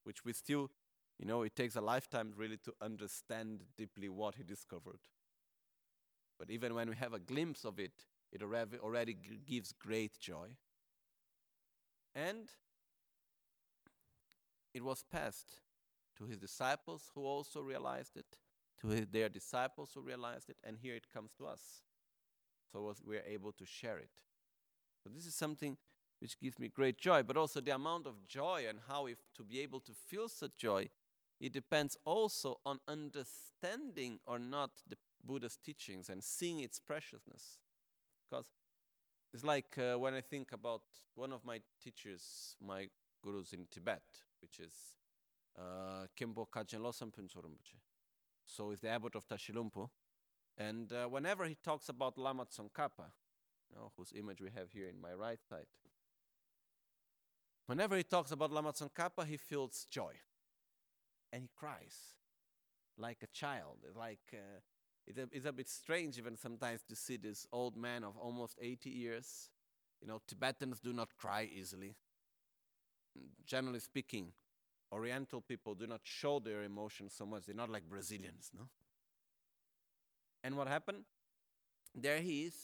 which 0.05 0.25
we 0.25 0.33
still, 0.33 0.71
you 1.19 1.27
know, 1.27 1.43
it 1.43 1.55
takes 1.55 1.77
a 1.77 1.83
lifetime 1.83 2.33
really 2.35 2.57
to 2.57 2.73
understand 2.81 3.61
deeply 3.77 4.09
what 4.09 4.37
he 4.37 4.43
discovered. 4.43 5.01
But 6.39 6.51
even 6.51 6.75
when 6.75 6.89
we 6.89 6.97
have 6.97 7.13
a 7.13 7.19
glimpse 7.19 7.67
of 7.67 7.79
it, 7.79 7.93
it 8.33 8.43
already, 8.43 9.19
gives 9.47 9.73
great 9.73 10.19
joy. 10.19 10.57
And 12.15 12.49
it 14.73 14.83
was 14.83 15.05
passed 15.13 15.61
to 16.17 16.25
his 16.25 16.39
disciples 16.39 17.11
who 17.15 17.27
also 17.27 17.61
realized 17.61 18.17
it, 18.17 18.39
to 18.81 19.05
their 19.13 19.29
disciples 19.29 19.91
who 19.95 20.01
realized 20.01 20.49
it, 20.49 20.57
and 20.65 20.79
here 20.79 20.95
it 20.95 21.13
comes 21.13 21.33
to 21.35 21.47
us. 21.47 21.83
So 22.73 22.95
we 23.05 23.19
are 23.19 23.25
able 23.27 23.53
to 23.53 23.67
share 23.67 23.99
it. 23.99 24.23
This 25.07 25.27
is 25.27 25.35
something 25.35 25.77
which 26.21 26.39
gives 26.39 26.59
me 26.59 26.69
great 26.69 26.99
joy, 26.99 27.23
but 27.23 27.37
also 27.37 27.61
the 27.61 27.75
amount 27.75 28.07
of 28.07 28.27
joy 28.27 28.67
and 28.69 28.79
how 28.89 29.07
if 29.07 29.19
to 29.37 29.43
be 29.43 29.61
able 29.61 29.81
to 29.81 29.93
feel 29.93 30.29
such 30.29 30.57
joy, 30.57 30.89
it 31.41 31.53
depends 31.53 31.97
also 32.05 32.61
on 32.67 32.79
understanding 32.87 34.19
or 34.27 34.39
not 34.39 34.71
the 34.87 34.97
Buddha's 35.25 35.57
teachings 35.57 36.11
and 36.11 36.23
seeing 36.23 36.61
its 36.61 36.79
preciousness. 36.79 37.59
Because 38.29 38.47
it's 39.33 39.45
like 39.45 39.79
uh, 39.79 39.99
when 39.99 40.15
I 40.15 40.21
think 40.21 40.53
about 40.53 40.83
one 41.15 41.33
of 41.33 41.45
my 41.45 41.61
teachers, 41.83 42.57
my 42.61 42.89
gurus 43.23 43.53
in 43.53 43.67
Tibet, 43.71 44.03
which 44.43 44.59
is 44.59 44.73
uh, 45.59 46.07
Khenpo 46.19 46.47
Kajen 46.49 46.81
Losam. 46.81 47.11
So 48.45 48.71
he's 48.71 48.81
the 48.81 48.89
abbot 48.89 49.15
of 49.15 49.27
Tashilhunpo. 49.27 49.89
And 50.59 50.93
uh, 50.93 51.07
whenever 51.07 51.47
he 51.47 51.57
talks 51.63 51.89
about 51.89 52.19
Lama 52.19 52.45
Tsongkhapa, 52.45 53.13
know, 53.77 53.93
whose 53.97 54.13
image 54.17 54.41
we 54.41 54.51
have 54.57 54.71
here 54.73 54.89
in 54.89 55.01
my 55.01 55.13
right 55.13 55.39
side. 55.49 55.67
Whenever 57.67 57.97
he 57.97 58.03
talks 58.03 58.33
about 58.33 58.51
Lama 58.51 58.73
Tsongkhapa, 58.73 59.27
he 59.27 59.37
feels 59.37 59.87
joy. 59.91 60.13
And 61.33 61.43
he 61.43 61.51
cries 61.55 62.17
like 62.99 63.19
a 63.23 63.29
child. 63.29 63.79
Like 63.97 64.19
uh, 64.33 64.59
it's 65.07 65.19
a, 65.19 65.29
it's 65.33 65.47
a 65.47 65.53
bit 65.53 65.69
strange 65.69 66.19
even 66.19 66.37
sometimes 66.37 66.83
to 66.89 66.97
see 66.97 67.17
this 67.17 67.47
old 67.53 67.77
man 67.77 68.03
of 68.03 68.17
almost 68.17 68.59
80 68.61 68.91
years. 68.91 69.51
You 70.01 70.09
know, 70.09 70.21
Tibetans 70.27 70.81
do 70.81 70.93
not 70.93 71.17
cry 71.17 71.49
easily. 71.53 71.95
Generally 73.47 73.81
speaking, 73.81 74.33
Oriental 74.93 75.41
people 75.41 75.75
do 75.75 75.87
not 75.87 76.01
show 76.03 76.41
their 76.41 76.65
emotions 76.65 77.15
so 77.17 77.25
much. 77.25 77.47
They're 77.47 77.55
not 77.55 77.71
like 77.71 77.89
Brazilians, 77.89 78.51
no? 78.57 78.69
And 80.43 80.57
what 80.57 80.67
happened? 80.67 81.05
There 81.95 82.19
he 82.19 82.45
is, 82.45 82.55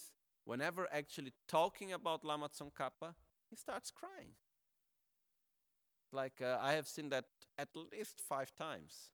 whenever 0.47 0.89
actually 0.91 1.33
talking 1.47 1.93
about 1.93 2.25
Lama 2.25 2.49
Tsongkhapa, 2.49 3.15
he 3.51 3.57
starts 3.57 3.91
crying. 3.91 4.31
Like 6.13 6.41
uh, 6.41 6.59
I 6.63 6.73
have 6.73 6.87
seen 6.87 7.11
that 7.11 7.27
at 7.59 7.69
least 7.93 8.23
five 8.27 8.55
times. 8.55 9.11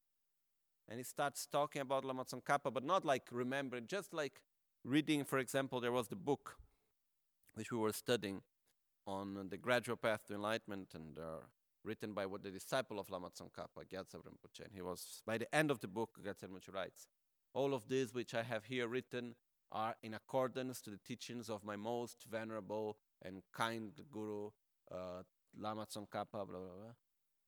And 0.88 0.98
he 0.98 1.04
starts 1.04 1.46
talking 1.46 1.80
about 1.80 2.04
Lama 2.04 2.24
Tsongkhapa, 2.24 2.72
but 2.72 2.84
not 2.84 3.04
like 3.04 3.24
remembering, 3.32 3.86
just 3.86 4.12
like 4.12 4.42
reading, 4.84 5.24
for 5.24 5.38
example, 5.38 5.80
there 5.80 5.92
was 5.92 6.08
the 6.08 6.16
book 6.16 6.56
which 7.54 7.72
we 7.72 7.78
were 7.78 7.92
studying 7.92 8.42
on 9.06 9.48
the 9.48 9.56
gradual 9.56 9.96
path 9.96 10.26
to 10.26 10.34
enlightenment 10.34 10.88
and 10.94 11.18
uh, 11.18 11.44
written 11.84 12.12
by 12.12 12.26
what 12.26 12.42
the 12.42 12.50
disciple 12.50 12.98
of 12.98 13.10
Lama 13.10 13.28
Tsongkhapa, 13.30 13.86
Gyatso 13.90 14.16
Rinpoche. 14.16 14.64
And 14.64 14.72
he 14.74 14.82
was, 14.82 15.22
by 15.26 15.38
the 15.38 15.52
end 15.54 15.70
of 15.70 15.80
the 15.80 15.88
book, 15.88 16.18
Gyatso 16.22 16.48
Rinpoche 16.48 16.74
writes, 16.74 17.06
all 17.54 17.74
of 17.74 17.88
this 17.88 18.12
which 18.12 18.34
I 18.34 18.42
have 18.42 18.64
here 18.66 18.86
written 18.86 19.34
are 19.72 19.96
in 20.02 20.14
accordance 20.14 20.80
to 20.82 20.90
the 20.90 20.98
teachings 20.98 21.48
of 21.48 21.64
my 21.64 21.76
most 21.76 22.24
venerable 22.30 22.98
and 23.22 23.42
kind 23.52 23.92
guru, 24.12 24.50
uh, 24.90 25.22
Lama 25.58 25.86
Tsongkhapa, 25.86 26.30
blah, 26.30 26.44
blah, 26.44 26.58
blah. 26.58 26.94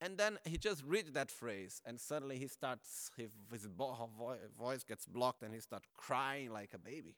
And 0.01 0.19
then 0.19 0.39
he 0.45 0.59
just 0.59 0.83
reads 0.85 1.13
that 1.13 1.31
phrase, 1.31 1.81
and 1.87 2.01
suddenly 2.01 2.39
he 2.39 2.49
starts, 2.49 3.11
his, 3.17 3.31
his 3.53 3.67
voice 3.67 4.85
gets 4.85 5.07
blocked, 5.07 5.43
and 5.43 5.55
he 5.55 5.61
starts 5.61 5.87
crying 5.95 6.51
like 6.51 6.71
a 6.75 6.79
baby. 6.79 7.15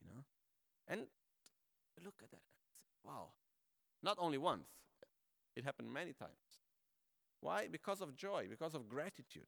You 0.00 0.14
know? 0.14 0.24
And 0.88 1.06
look 2.04 2.14
at 2.22 2.30
that. 2.30 2.42
Wow. 3.04 3.30
Not 4.02 4.16
only 4.20 4.38
once, 4.38 4.68
it 5.56 5.64
happened 5.64 5.92
many 5.92 6.12
times. 6.12 6.30
Why? 7.40 7.66
Because 7.70 8.00
of 8.00 8.14
joy, 8.14 8.46
because 8.48 8.74
of 8.74 8.88
gratitude. 8.88 9.42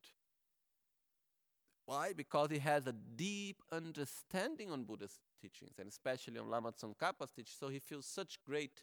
Why? 1.87 2.13
Because 2.13 2.51
he 2.51 2.59
has 2.59 2.87
a 2.87 2.93
deep 2.93 3.63
understanding 3.71 4.71
on 4.71 4.85
Buddha's 4.85 5.19
teachings, 5.41 5.75
and 5.79 5.89
especially 5.89 6.39
on 6.39 6.49
Lama 6.49 6.73
Tsongkhapa's 6.73 7.31
teachings, 7.31 7.57
so 7.59 7.69
he 7.69 7.79
feels 7.79 8.07
such 8.07 8.39
great 8.45 8.83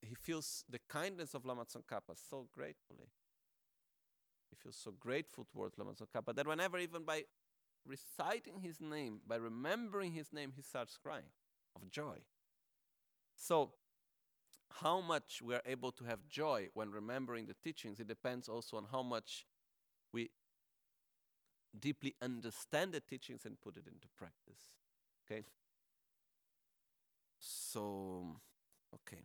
he 0.00 0.14
feels 0.14 0.64
the 0.68 0.78
kindness 0.88 1.34
of 1.34 1.44
Lama 1.44 1.64
Tsongkhapa 1.64 2.16
so 2.30 2.46
gratefully. 2.52 3.10
He 4.50 4.56
feels 4.56 4.76
so 4.76 4.92
grateful 4.92 5.46
towards 5.52 5.76
Lama 5.78 5.92
Tsongkhapa 5.92 6.34
that 6.34 6.46
whenever, 6.46 6.78
even 6.78 7.04
by 7.04 7.24
reciting 7.86 8.60
his 8.60 8.80
name, 8.80 9.20
by 9.26 9.36
remembering 9.36 10.12
his 10.12 10.32
name, 10.32 10.52
he 10.54 10.62
starts 10.62 10.96
crying 10.96 11.30
of 11.74 11.90
joy. 11.90 12.18
So, 13.36 13.72
how 14.70 15.00
much 15.00 15.40
we 15.42 15.54
are 15.54 15.62
able 15.66 15.92
to 15.92 16.04
have 16.04 16.26
joy 16.28 16.68
when 16.74 16.90
remembering 16.90 17.46
the 17.46 17.54
teachings, 17.62 18.00
it 18.00 18.06
depends 18.06 18.48
also 18.48 18.76
on 18.76 18.86
how 18.90 19.02
much 19.02 19.46
we 20.12 20.30
deeply 21.78 22.14
understand 22.22 22.92
the 22.92 23.00
teachings 23.00 23.44
and 23.44 23.60
put 23.60 23.76
it 23.76 23.86
into 23.86 24.08
practice. 24.16 24.60
Okay? 25.24 25.44
So, 27.38 28.36
okay. 28.94 29.24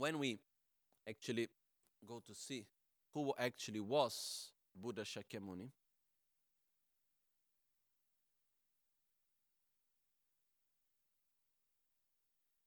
when 0.00 0.18
we 0.18 0.38
actually 1.06 1.46
go 2.06 2.22
to 2.26 2.34
see 2.34 2.64
who 3.12 3.34
actually 3.38 3.80
was 3.80 4.50
Buddha 4.74 5.02
Shakyamuni, 5.02 5.68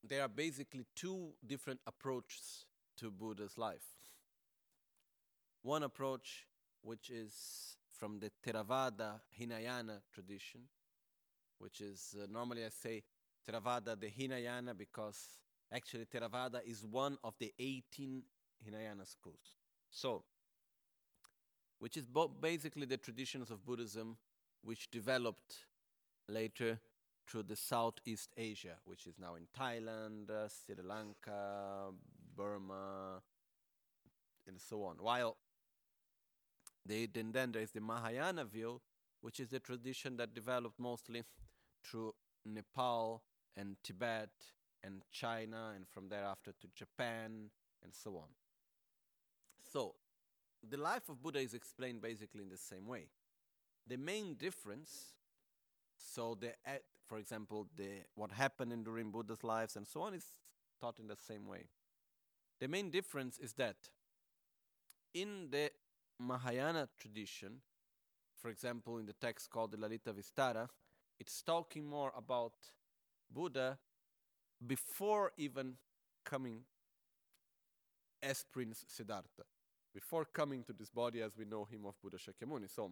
there 0.04 0.22
are 0.22 0.28
basically 0.28 0.86
two 0.96 1.34
different 1.46 1.80
approaches 1.88 2.66
to 2.98 3.12
Buddha's 3.12 3.58
life. 3.58 3.86
One 5.62 5.84
approach, 5.84 6.46
which 6.82 7.10
is 7.10 7.78
from 7.92 8.20
the 8.20 8.32
Theravada 8.46 9.22
Hinayana 9.30 10.02
tradition, 10.14 10.62
which 11.60 11.80
is 11.80 12.16
uh, 12.22 12.26
normally 12.30 12.66
I 12.66 12.70
say 12.70 13.04
Theravada 13.48 14.00
the 14.00 14.10
Hinayana 14.10 14.74
because 14.74 15.38
Actually, 15.74 16.06
Theravada 16.06 16.60
is 16.64 16.86
one 16.86 17.18
of 17.24 17.34
the 17.40 17.52
18 17.58 18.22
Hinayana 18.64 19.06
schools. 19.08 19.58
So, 19.90 20.24
which 21.80 21.98
is 21.98 22.06
basically 22.40 22.86
the 22.86 22.98
traditions 22.98 23.50
of 23.50 23.66
Buddhism 23.66 24.18
which 24.62 24.92
developed 24.92 25.56
later 26.30 26.80
through 27.28 27.44
the 27.44 27.56
Southeast 27.56 28.30
Asia, 28.38 28.76
which 28.86 29.08
is 29.08 29.16
now 29.20 29.36
in 29.36 29.48
Thailand, 29.58 30.30
uh, 30.30 30.48
Sri 30.48 30.76
Lanka, 30.84 31.92
Burma, 32.36 33.22
and 34.48 34.60
so 34.60 34.84
on. 34.84 34.98
While 35.00 35.38
they, 36.86 37.06
then, 37.06 37.32
then 37.32 37.52
there 37.52 37.62
is 37.62 37.72
the 37.72 37.82
Mahayana 37.82 38.46
view, 38.46 38.82
which 39.22 39.40
is 39.40 39.50
the 39.50 39.60
tradition 39.60 40.18
that 40.18 40.34
developed 40.34 40.80
mostly 40.80 41.24
through 41.84 42.14
Nepal 42.46 43.24
and 43.56 43.78
Tibet 43.84 44.30
and 44.84 45.02
China, 45.12 45.72
and 45.76 45.88
from 45.88 46.10
thereafter 46.10 46.52
to 46.60 46.68
Japan, 46.76 47.50
and 47.82 47.94
so 47.94 48.18
on. 48.18 48.28
So, 49.72 49.96
the 50.70 50.78
life 50.78 51.08
of 51.08 51.22
Buddha 51.22 51.40
is 51.40 51.54
explained 51.54 52.02
basically 52.02 52.42
in 52.42 52.50
the 52.50 52.58
same 52.58 52.86
way. 52.86 53.08
The 53.88 53.98
main 53.98 54.36
difference, 54.36 55.14
so 55.98 56.38
the, 56.40 56.54
for 57.08 57.18
example, 57.18 57.68
the 57.76 58.04
what 58.16 58.32
happened 58.32 58.72
in 58.74 58.84
during 58.84 59.12
Buddha's 59.12 59.44
lives 59.44 59.76
and 59.76 59.88
so 59.88 60.02
on, 60.02 60.14
is 60.14 60.26
taught 60.80 61.00
in 61.00 61.08
the 61.08 61.16
same 61.16 61.48
way. 61.48 61.66
The 62.60 62.68
main 62.68 62.92
difference 62.92 63.40
is 63.40 63.54
that 63.54 63.76
in 65.14 65.50
the 65.52 65.72
Mahayana 66.20 66.90
tradition, 67.00 67.62
for 68.36 68.50
example, 68.50 68.98
in 68.98 69.06
the 69.06 69.14
text 69.14 69.50
called 69.50 69.72
the 69.72 69.78
Lalita 69.78 70.14
Vistara, 70.14 70.68
it's 71.20 71.42
talking 71.42 71.86
more 71.86 72.12
about 72.18 72.54
Buddha 73.32 73.78
before 74.66 75.32
even 75.38 75.76
coming 76.26 76.62
as 78.22 78.46
Prince 78.52 78.86
Siddhartha, 78.88 79.44
before 79.94 80.26
coming 80.26 80.64
to 80.64 80.74
this 80.74 80.90
body 80.90 81.22
as 81.22 81.38
we 81.38 81.46
know 81.46 81.66
him 81.66 81.86
of 81.86 82.02
Buddha 82.02 82.18
Shakyamuni. 82.18 82.74
So, 82.74 82.92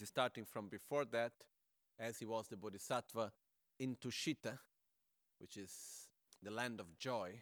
he's 0.00 0.08
starting 0.08 0.44
from 0.44 0.68
before 0.68 1.04
that, 1.06 1.32
as 1.98 2.18
he 2.18 2.26
was 2.26 2.48
the 2.48 2.56
Bodhisattva 2.56 3.32
in 3.78 3.96
Tushita, 3.96 4.58
which 5.38 5.56
is 5.56 6.08
the 6.42 6.50
land 6.50 6.80
of 6.80 6.98
joy, 6.98 7.32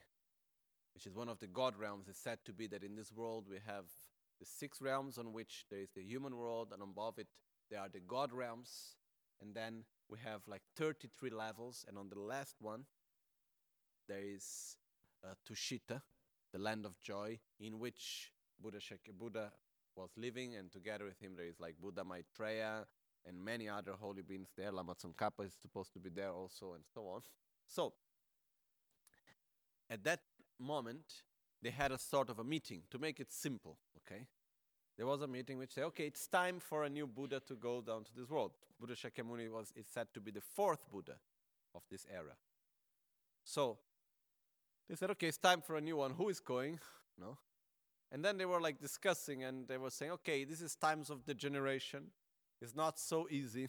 which 0.94 1.06
is 1.06 1.14
one 1.14 1.28
of 1.28 1.38
the 1.38 1.46
God 1.46 1.76
realms. 1.76 2.08
It's 2.08 2.18
said 2.18 2.38
to 2.44 2.52
be 2.52 2.66
that 2.68 2.82
in 2.84 2.96
this 2.96 3.12
world 3.12 3.46
we 3.48 3.58
have 3.66 3.84
the 4.38 4.46
six 4.46 4.80
realms 4.80 5.18
on 5.18 5.32
which 5.32 5.66
there 5.70 5.80
is 5.80 5.90
the 5.94 6.02
human 6.02 6.36
world, 6.36 6.68
and 6.72 6.82
above 6.82 7.18
it 7.18 7.28
there 7.70 7.80
are 7.80 7.88
the 7.88 8.00
God 8.00 8.32
realms, 8.32 8.96
and 9.40 9.54
then 9.54 9.84
we 10.08 10.18
have 10.24 10.42
like 10.46 10.62
33 10.76 11.30
levels, 11.30 11.84
and 11.88 11.96
on 11.96 12.08
the 12.10 12.18
last 12.20 12.56
one, 12.60 12.84
there 14.08 14.22
is 14.22 14.76
uh, 15.24 15.34
Tushita, 15.48 16.02
the 16.52 16.58
land 16.58 16.84
of 16.84 17.00
joy, 17.00 17.38
in 17.60 17.78
which 17.78 18.32
Buddha, 18.60 18.80
Shek- 18.80 19.10
Buddha 19.18 19.52
was 19.96 20.10
living, 20.16 20.56
and 20.56 20.70
together 20.70 21.04
with 21.04 21.20
him, 21.20 21.32
there 21.36 21.46
is 21.46 21.60
like 21.60 21.74
Buddha 21.80 22.04
Maitreya 22.04 22.86
and 23.26 23.44
many 23.44 23.68
other 23.68 23.92
holy 23.92 24.22
beings 24.22 24.48
there. 24.56 24.72
Lama 24.72 24.94
Tsongkhapa 24.94 25.46
is 25.46 25.54
supposed 25.60 25.92
to 25.92 25.98
be 25.98 26.10
there 26.10 26.30
also, 26.30 26.72
and 26.74 26.84
so 26.92 27.02
on. 27.06 27.22
So, 27.66 27.92
at 29.88 30.02
that 30.04 30.20
moment, 30.58 31.22
they 31.62 31.70
had 31.70 31.92
a 31.92 31.98
sort 31.98 32.30
of 32.30 32.38
a 32.38 32.44
meeting 32.44 32.82
to 32.90 32.98
make 32.98 33.20
it 33.20 33.32
simple, 33.32 33.78
okay? 33.98 34.26
there 34.96 35.06
was 35.06 35.22
a 35.22 35.26
meeting 35.26 35.58
which 35.58 35.72
said, 35.72 35.84
okay, 35.84 36.06
it's 36.06 36.26
time 36.26 36.60
for 36.60 36.84
a 36.84 36.88
new 36.88 37.06
Buddha 37.06 37.40
to 37.48 37.54
go 37.54 37.80
down 37.80 38.04
to 38.04 38.14
this 38.14 38.28
world. 38.28 38.52
Buddha 38.78 38.94
Shakyamuni 38.94 39.50
was 39.50 39.72
is 39.74 39.86
said 39.86 40.08
to 40.14 40.20
be 40.20 40.30
the 40.30 40.40
fourth 40.40 40.80
Buddha 40.90 41.16
of 41.74 41.82
this 41.90 42.06
era. 42.12 42.34
So 43.44 43.78
they 44.88 44.96
said, 44.96 45.10
okay, 45.12 45.28
it's 45.28 45.38
time 45.38 45.62
for 45.62 45.76
a 45.76 45.80
new 45.80 45.96
one. 45.96 46.12
Who 46.12 46.28
is 46.28 46.40
going? 46.40 46.78
No. 47.20 47.36
And 48.12 48.24
then 48.24 48.36
they 48.36 48.44
were 48.44 48.60
like 48.60 48.78
discussing 48.78 49.42
and 49.42 49.66
they 49.66 49.78
were 49.78 49.90
saying, 49.90 50.12
okay, 50.12 50.44
this 50.44 50.60
is 50.60 50.76
times 50.76 51.10
of 51.10 51.24
degeneration. 51.24 52.08
It's 52.60 52.76
not 52.76 52.98
so 52.98 53.26
easy. 53.30 53.68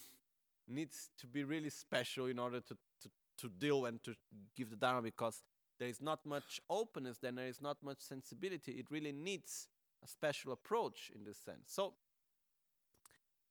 Needs 0.67 1.09
to 1.19 1.27
be 1.27 1.43
really 1.43 1.69
special 1.69 2.25
in 2.27 2.37
order 2.37 2.59
to, 2.59 2.77
to, 3.01 3.09
to 3.39 3.49
deal 3.49 3.85
and 3.85 4.03
to 4.03 4.13
give 4.55 4.69
the 4.69 4.75
Dharma 4.75 5.01
because 5.01 5.41
there 5.79 5.87
is 5.87 6.01
not 6.01 6.25
much 6.25 6.61
openness, 6.69 7.17
then 7.17 7.35
there 7.35 7.47
is 7.47 7.61
not 7.61 7.77
much 7.81 7.99
sensibility. 7.99 8.73
It 8.73 8.91
really 8.91 9.11
needs 9.11 9.67
a 10.03 10.07
special 10.07 10.51
approach 10.51 11.11
in 11.15 11.23
this 11.23 11.37
sense. 11.37 11.63
So 11.67 11.93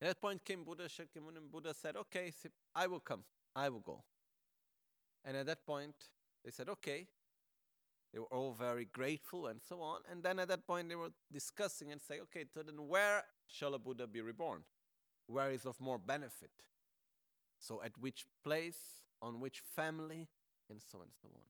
at 0.01 0.09
that 0.09 0.21
point 0.21 0.45
came 0.45 0.63
Buddha 0.63 0.85
Shakyamuni 0.85 1.39
and 1.39 1.51
Buddha 1.51 1.75
said, 1.75 1.97
Okay, 1.97 2.33
I 2.75 2.87
will 2.87 3.01
come, 3.01 3.25
I 3.57 3.71
will 3.71 3.81
go. 3.81 4.05
And 5.25 5.37
at 5.37 5.47
that 5.47 5.65
point, 5.67 5.95
They 6.45 6.51
said, 6.51 6.69
okay. 6.69 7.07
They 8.13 8.19
were 8.19 8.27
all 8.27 8.53
very 8.53 8.85
grateful 8.85 9.47
and 9.47 9.61
so 9.67 9.81
on. 9.81 10.01
And 10.11 10.23
then 10.23 10.39
at 10.39 10.49
that 10.49 10.67
point, 10.67 10.89
they 10.89 10.95
were 10.95 11.13
discussing 11.33 11.93
and 11.93 12.01
say, 12.01 12.21
okay, 12.21 12.45
so 12.53 12.63
then 12.63 12.89
where 12.89 13.25
shall 13.47 13.75
a 13.75 13.79
Buddha 13.79 14.07
be 14.07 14.21
reborn? 14.21 14.61
Where 15.27 15.51
is 15.51 15.65
of 15.65 15.81
more 15.81 15.99
benefit? 15.99 16.51
So 17.59 17.81
at 17.83 17.93
which 17.99 18.27
place, 18.45 18.79
on 19.23 19.41
which 19.41 19.61
family, 19.75 20.29
and 20.69 20.81
so 20.81 20.99
on 20.99 21.05
and 21.05 21.13
so 21.23 21.29
on. 21.35 21.43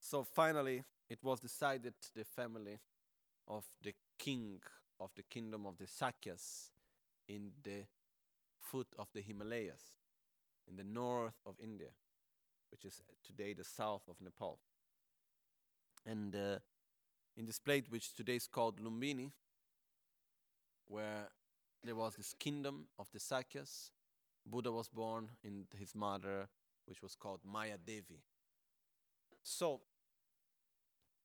So 0.00 0.24
finally, 0.24 0.84
it 1.10 1.18
was 1.22 1.40
decided 1.40 1.94
the 2.14 2.24
family 2.24 2.78
of 3.46 3.64
the 3.82 3.92
king 4.18 4.60
of 5.02 5.10
the 5.16 5.22
kingdom 5.22 5.66
of 5.66 5.76
the 5.78 5.84
Sakyas 5.86 6.70
in 7.28 7.50
the 7.62 7.84
foot 8.58 8.86
of 8.98 9.08
the 9.12 9.20
Himalayas, 9.20 9.82
in 10.68 10.76
the 10.76 10.84
north 10.84 11.34
of 11.44 11.56
India, 11.60 11.88
which 12.70 12.84
is 12.84 13.02
today 13.26 13.52
the 13.52 13.64
south 13.64 14.02
of 14.08 14.20
Nepal. 14.20 14.60
And 16.04 16.34
uh, 16.34 16.58
in 17.36 17.46
this 17.46 17.58
place, 17.58 17.84
which 17.88 18.14
today 18.14 18.36
is 18.36 18.46
called 18.46 18.80
Lumbini, 18.80 19.30
where 20.86 21.28
there 21.84 21.94
was 21.94 22.16
this 22.16 22.34
kingdom 22.38 22.86
of 22.98 23.08
the 23.12 23.18
Sakyas, 23.18 23.90
Buddha 24.44 24.72
was 24.72 24.88
born 24.88 25.30
in 25.44 25.66
his 25.78 25.94
mother, 25.94 26.48
which 26.86 27.02
was 27.02 27.14
called 27.14 27.40
Maya 27.44 27.76
Devi. 27.84 28.20
So, 29.42 29.80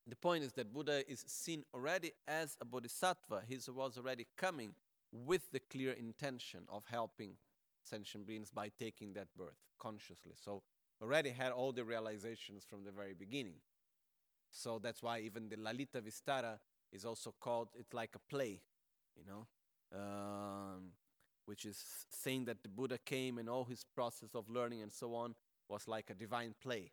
the 0.06 0.16
point 0.16 0.44
is 0.44 0.52
that 0.52 0.72
Buddha 0.72 1.08
is 1.10 1.24
seen 1.26 1.64
already 1.74 2.12
as 2.26 2.56
a 2.60 2.64
bodhisattva. 2.64 3.42
He 3.46 3.58
was 3.68 3.98
already 3.98 4.26
coming 4.36 4.74
with 5.12 5.50
the 5.52 5.60
clear 5.60 5.92
intention 5.92 6.60
of 6.68 6.84
helping 6.90 7.34
sentient 7.84 8.26
beings 8.26 8.50
by 8.50 8.70
taking 8.78 9.12
that 9.14 9.28
birth 9.36 9.58
consciously. 9.78 10.32
So, 10.42 10.62
already 11.02 11.30
had 11.30 11.52
all 11.52 11.72
the 11.72 11.84
realizations 11.84 12.64
from 12.68 12.84
the 12.84 12.90
very 12.90 13.14
beginning. 13.14 13.60
So 14.50 14.78
that's 14.82 15.02
why 15.02 15.20
even 15.20 15.48
the 15.48 15.56
Lalita 15.56 16.00
Vistara 16.00 16.58
is 16.92 17.04
also 17.04 17.34
called, 17.38 17.68
it's 17.78 17.92
like 17.92 18.14
a 18.14 18.34
play, 18.34 18.60
you 19.16 19.24
know, 19.26 19.46
um, 19.98 20.92
which 21.44 21.64
is 21.64 21.82
saying 22.10 22.44
that 22.46 22.62
the 22.62 22.68
Buddha 22.68 22.98
came 23.04 23.38
and 23.38 23.48
all 23.48 23.64
his 23.64 23.84
process 23.94 24.34
of 24.34 24.48
learning 24.48 24.82
and 24.82 24.92
so 24.92 25.14
on 25.14 25.34
was 25.68 25.86
like 25.86 26.10
a 26.10 26.14
divine 26.14 26.54
play. 26.62 26.92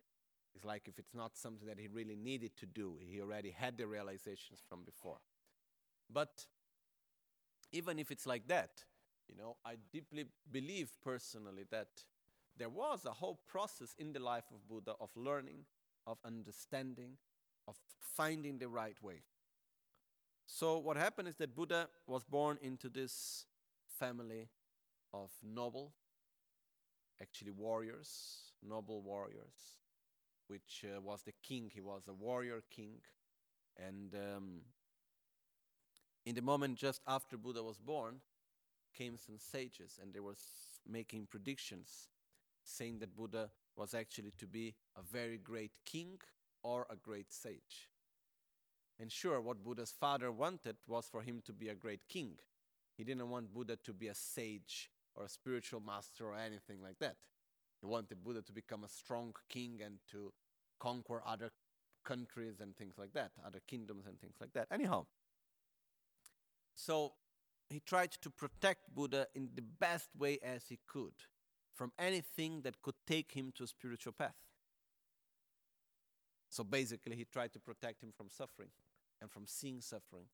It's 0.54 0.64
like 0.64 0.88
if 0.88 0.98
it's 0.98 1.14
not 1.14 1.36
something 1.36 1.66
that 1.66 1.78
he 1.78 1.88
really 1.88 2.16
needed 2.16 2.56
to 2.58 2.66
do, 2.66 2.98
he 3.00 3.20
already 3.20 3.50
had 3.50 3.76
the 3.76 3.86
realizations 3.86 4.62
from 4.66 4.84
before. 4.84 5.18
But 6.10 6.46
even 7.72 7.98
if 7.98 8.10
it's 8.10 8.26
like 8.26 8.48
that, 8.48 8.84
you 9.28 9.36
know, 9.36 9.56
I 9.64 9.74
deeply 9.92 10.26
believe 10.50 10.90
personally 11.02 11.64
that 11.70 11.88
there 12.56 12.68
was 12.68 13.04
a 13.04 13.10
whole 13.10 13.38
process 13.46 13.94
in 13.98 14.12
the 14.12 14.20
life 14.20 14.44
of 14.52 14.66
Buddha 14.66 14.94
of 15.00 15.10
learning, 15.14 15.64
of 16.06 16.18
understanding, 16.24 17.18
of 17.68 17.76
finding 18.00 18.58
the 18.58 18.68
right 18.68 19.00
way. 19.02 19.22
So, 20.46 20.78
what 20.78 20.96
happened 20.96 21.28
is 21.28 21.36
that 21.36 21.56
Buddha 21.56 21.88
was 22.06 22.24
born 22.24 22.58
into 22.62 22.88
this 22.88 23.46
family 23.98 24.48
of 25.12 25.30
noble, 25.42 25.92
actually 27.20 27.50
warriors, 27.50 28.52
noble 28.62 29.02
warriors, 29.02 29.78
which 30.46 30.84
uh, 30.84 31.00
was 31.00 31.22
the 31.22 31.32
king. 31.42 31.70
He 31.72 31.80
was 31.80 32.02
a 32.08 32.14
warrior 32.14 32.62
king. 32.70 33.00
And 33.76 34.14
um, 34.14 34.60
in 36.24 36.34
the 36.34 36.42
moment 36.42 36.78
just 36.78 37.02
after 37.06 37.36
Buddha 37.36 37.62
was 37.62 37.78
born, 37.78 38.20
came 38.96 39.18
some 39.18 39.38
sages 39.38 39.98
and 40.00 40.12
they 40.14 40.20
were 40.20 40.36
making 40.88 41.26
predictions 41.26 42.08
saying 42.64 42.98
that 42.98 43.14
Buddha 43.14 43.50
was 43.76 43.94
actually 43.94 44.32
to 44.38 44.46
be 44.46 44.74
a 44.96 45.02
very 45.02 45.38
great 45.38 45.72
king 45.84 46.18
or 46.66 46.84
a 46.90 46.96
great 46.96 47.32
sage. 47.32 47.88
And 48.98 49.12
sure, 49.12 49.40
what 49.40 49.62
Buddha's 49.62 49.92
father 49.92 50.32
wanted 50.32 50.76
was 50.88 51.06
for 51.06 51.22
him 51.22 51.40
to 51.46 51.52
be 51.52 51.68
a 51.68 51.74
great 51.74 52.08
king. 52.08 52.32
He 52.96 53.04
didn't 53.04 53.30
want 53.30 53.54
Buddha 53.54 53.76
to 53.84 53.92
be 53.92 54.08
a 54.08 54.14
sage 54.14 54.90
or 55.14 55.26
a 55.26 55.28
spiritual 55.28 55.80
master 55.80 56.24
or 56.24 56.34
anything 56.34 56.82
like 56.82 56.98
that. 56.98 57.16
He 57.80 57.86
wanted 57.86 58.24
Buddha 58.24 58.42
to 58.42 58.52
become 58.52 58.82
a 58.82 58.88
strong 58.88 59.34
king 59.48 59.80
and 59.84 59.98
to 60.10 60.32
conquer 60.80 61.22
other 61.24 61.50
countries 62.04 62.60
and 62.60 62.76
things 62.76 62.94
like 62.98 63.12
that, 63.12 63.30
other 63.46 63.60
kingdoms 63.68 64.06
and 64.06 64.18
things 64.18 64.36
like 64.40 64.52
that. 64.54 64.66
Anyhow, 64.72 65.06
so 66.74 67.12
he 67.68 67.80
tried 67.80 68.12
to 68.22 68.30
protect 68.30 68.92
Buddha 68.92 69.26
in 69.34 69.50
the 69.54 69.62
best 69.62 70.08
way 70.18 70.38
as 70.42 70.64
he 70.68 70.78
could 70.88 71.14
from 71.74 71.92
anything 71.98 72.62
that 72.62 72.82
could 72.82 72.94
take 73.06 73.32
him 73.32 73.52
to 73.56 73.64
a 73.64 73.66
spiritual 73.66 74.14
path. 74.14 74.34
So 76.48 76.64
basically, 76.64 77.16
he 77.16 77.24
tried 77.24 77.52
to 77.54 77.58
protect 77.58 78.02
him 78.02 78.12
from 78.16 78.28
suffering 78.30 78.70
and 79.20 79.30
from 79.30 79.46
seeing 79.46 79.80
suffering. 79.80 80.26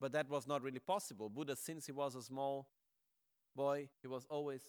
But 0.00 0.12
that 0.12 0.28
was 0.28 0.46
not 0.46 0.62
really 0.62 0.80
possible. 0.80 1.28
Buddha, 1.28 1.56
since 1.56 1.86
he 1.86 1.92
was 1.92 2.14
a 2.14 2.22
small 2.22 2.68
boy, 3.54 3.88
he 4.02 4.08
was 4.08 4.26
always 4.28 4.62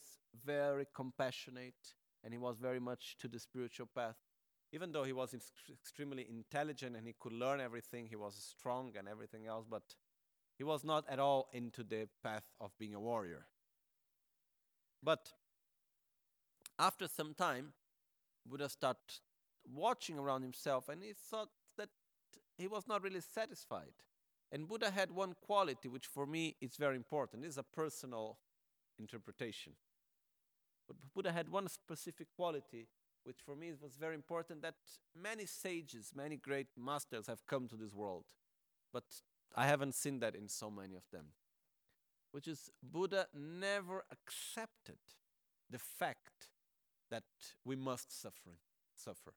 very 0.45 0.85
compassionate 0.93 1.93
and 2.23 2.33
he 2.33 2.37
was 2.37 2.57
very 2.57 2.79
much 2.79 3.17
to 3.19 3.27
the 3.27 3.39
spiritual 3.39 3.89
path. 3.93 4.15
Even 4.71 4.91
though 4.91 5.03
he 5.03 5.13
was 5.13 5.33
ex- 5.33 5.51
extremely 5.71 6.27
intelligent 6.29 6.95
and 6.95 7.07
he 7.07 7.15
could 7.19 7.33
learn 7.33 7.59
everything, 7.59 8.07
he 8.07 8.15
was 8.15 8.35
strong 8.35 8.93
and 8.97 9.07
everything 9.07 9.45
else, 9.45 9.65
but 9.69 9.83
he 10.57 10.63
was 10.63 10.83
not 10.83 11.05
at 11.09 11.19
all 11.19 11.47
into 11.53 11.83
the 11.83 12.07
path 12.23 12.45
of 12.59 12.71
being 12.77 12.93
a 12.93 12.99
warrior. 12.99 13.45
But 15.03 15.31
after 16.79 17.07
some 17.07 17.33
time, 17.33 17.73
Buddha 18.45 18.69
started 18.69 19.19
watching 19.73 20.17
around 20.17 20.41
himself 20.41 20.89
and 20.89 21.03
he 21.03 21.13
thought 21.13 21.49
that 21.77 21.89
he 22.57 22.67
was 22.67 22.87
not 22.87 23.03
really 23.03 23.21
satisfied. 23.21 23.93
And 24.51 24.67
Buddha 24.67 24.91
had 24.91 25.11
one 25.11 25.33
quality 25.41 25.87
which 25.87 26.07
for 26.07 26.25
me 26.25 26.55
is 26.61 26.77
very 26.77 26.95
important. 26.95 27.43
This 27.43 27.53
is 27.53 27.57
a 27.57 27.63
personal 27.63 28.37
interpretation. 28.97 29.73
But 30.87 30.97
Buddha 31.13 31.31
had 31.31 31.49
one 31.49 31.67
specific 31.67 32.27
quality 32.35 32.87
which 33.23 33.37
for 33.43 33.55
me 33.55 33.73
was 33.81 33.95
very 33.95 34.13
important 34.13 34.61
that 34.61 34.75
many 35.19 35.47
sages, 35.47 36.11
many 36.15 36.37
great 36.37 36.67
masters 36.77 37.25
have 37.27 37.45
come 37.47 37.67
to 37.67 37.75
this 37.75 37.93
world. 37.93 38.25
But 38.93 39.03
I 39.55 39.65
haven't 39.65 39.95
seen 39.95 40.19
that 40.19 40.35
in 40.35 40.47
so 40.47 40.69
many 40.69 40.95
of 40.95 41.03
them. 41.11 41.25
Which 42.31 42.47
is 42.47 42.69
Buddha 42.83 43.27
never 43.33 44.03
accepted 44.11 44.99
the 45.69 45.79
fact 45.79 46.49
that 47.09 47.23
we 47.63 47.75
must 47.75 48.21
suffer. 48.21 48.59
Suffer. 48.95 49.33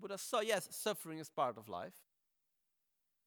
Buddha 0.00 0.18
saw, 0.18 0.40
yes, 0.40 0.68
suffering 0.70 1.18
is 1.18 1.28
part 1.28 1.56
of 1.56 1.68
life, 1.68 1.94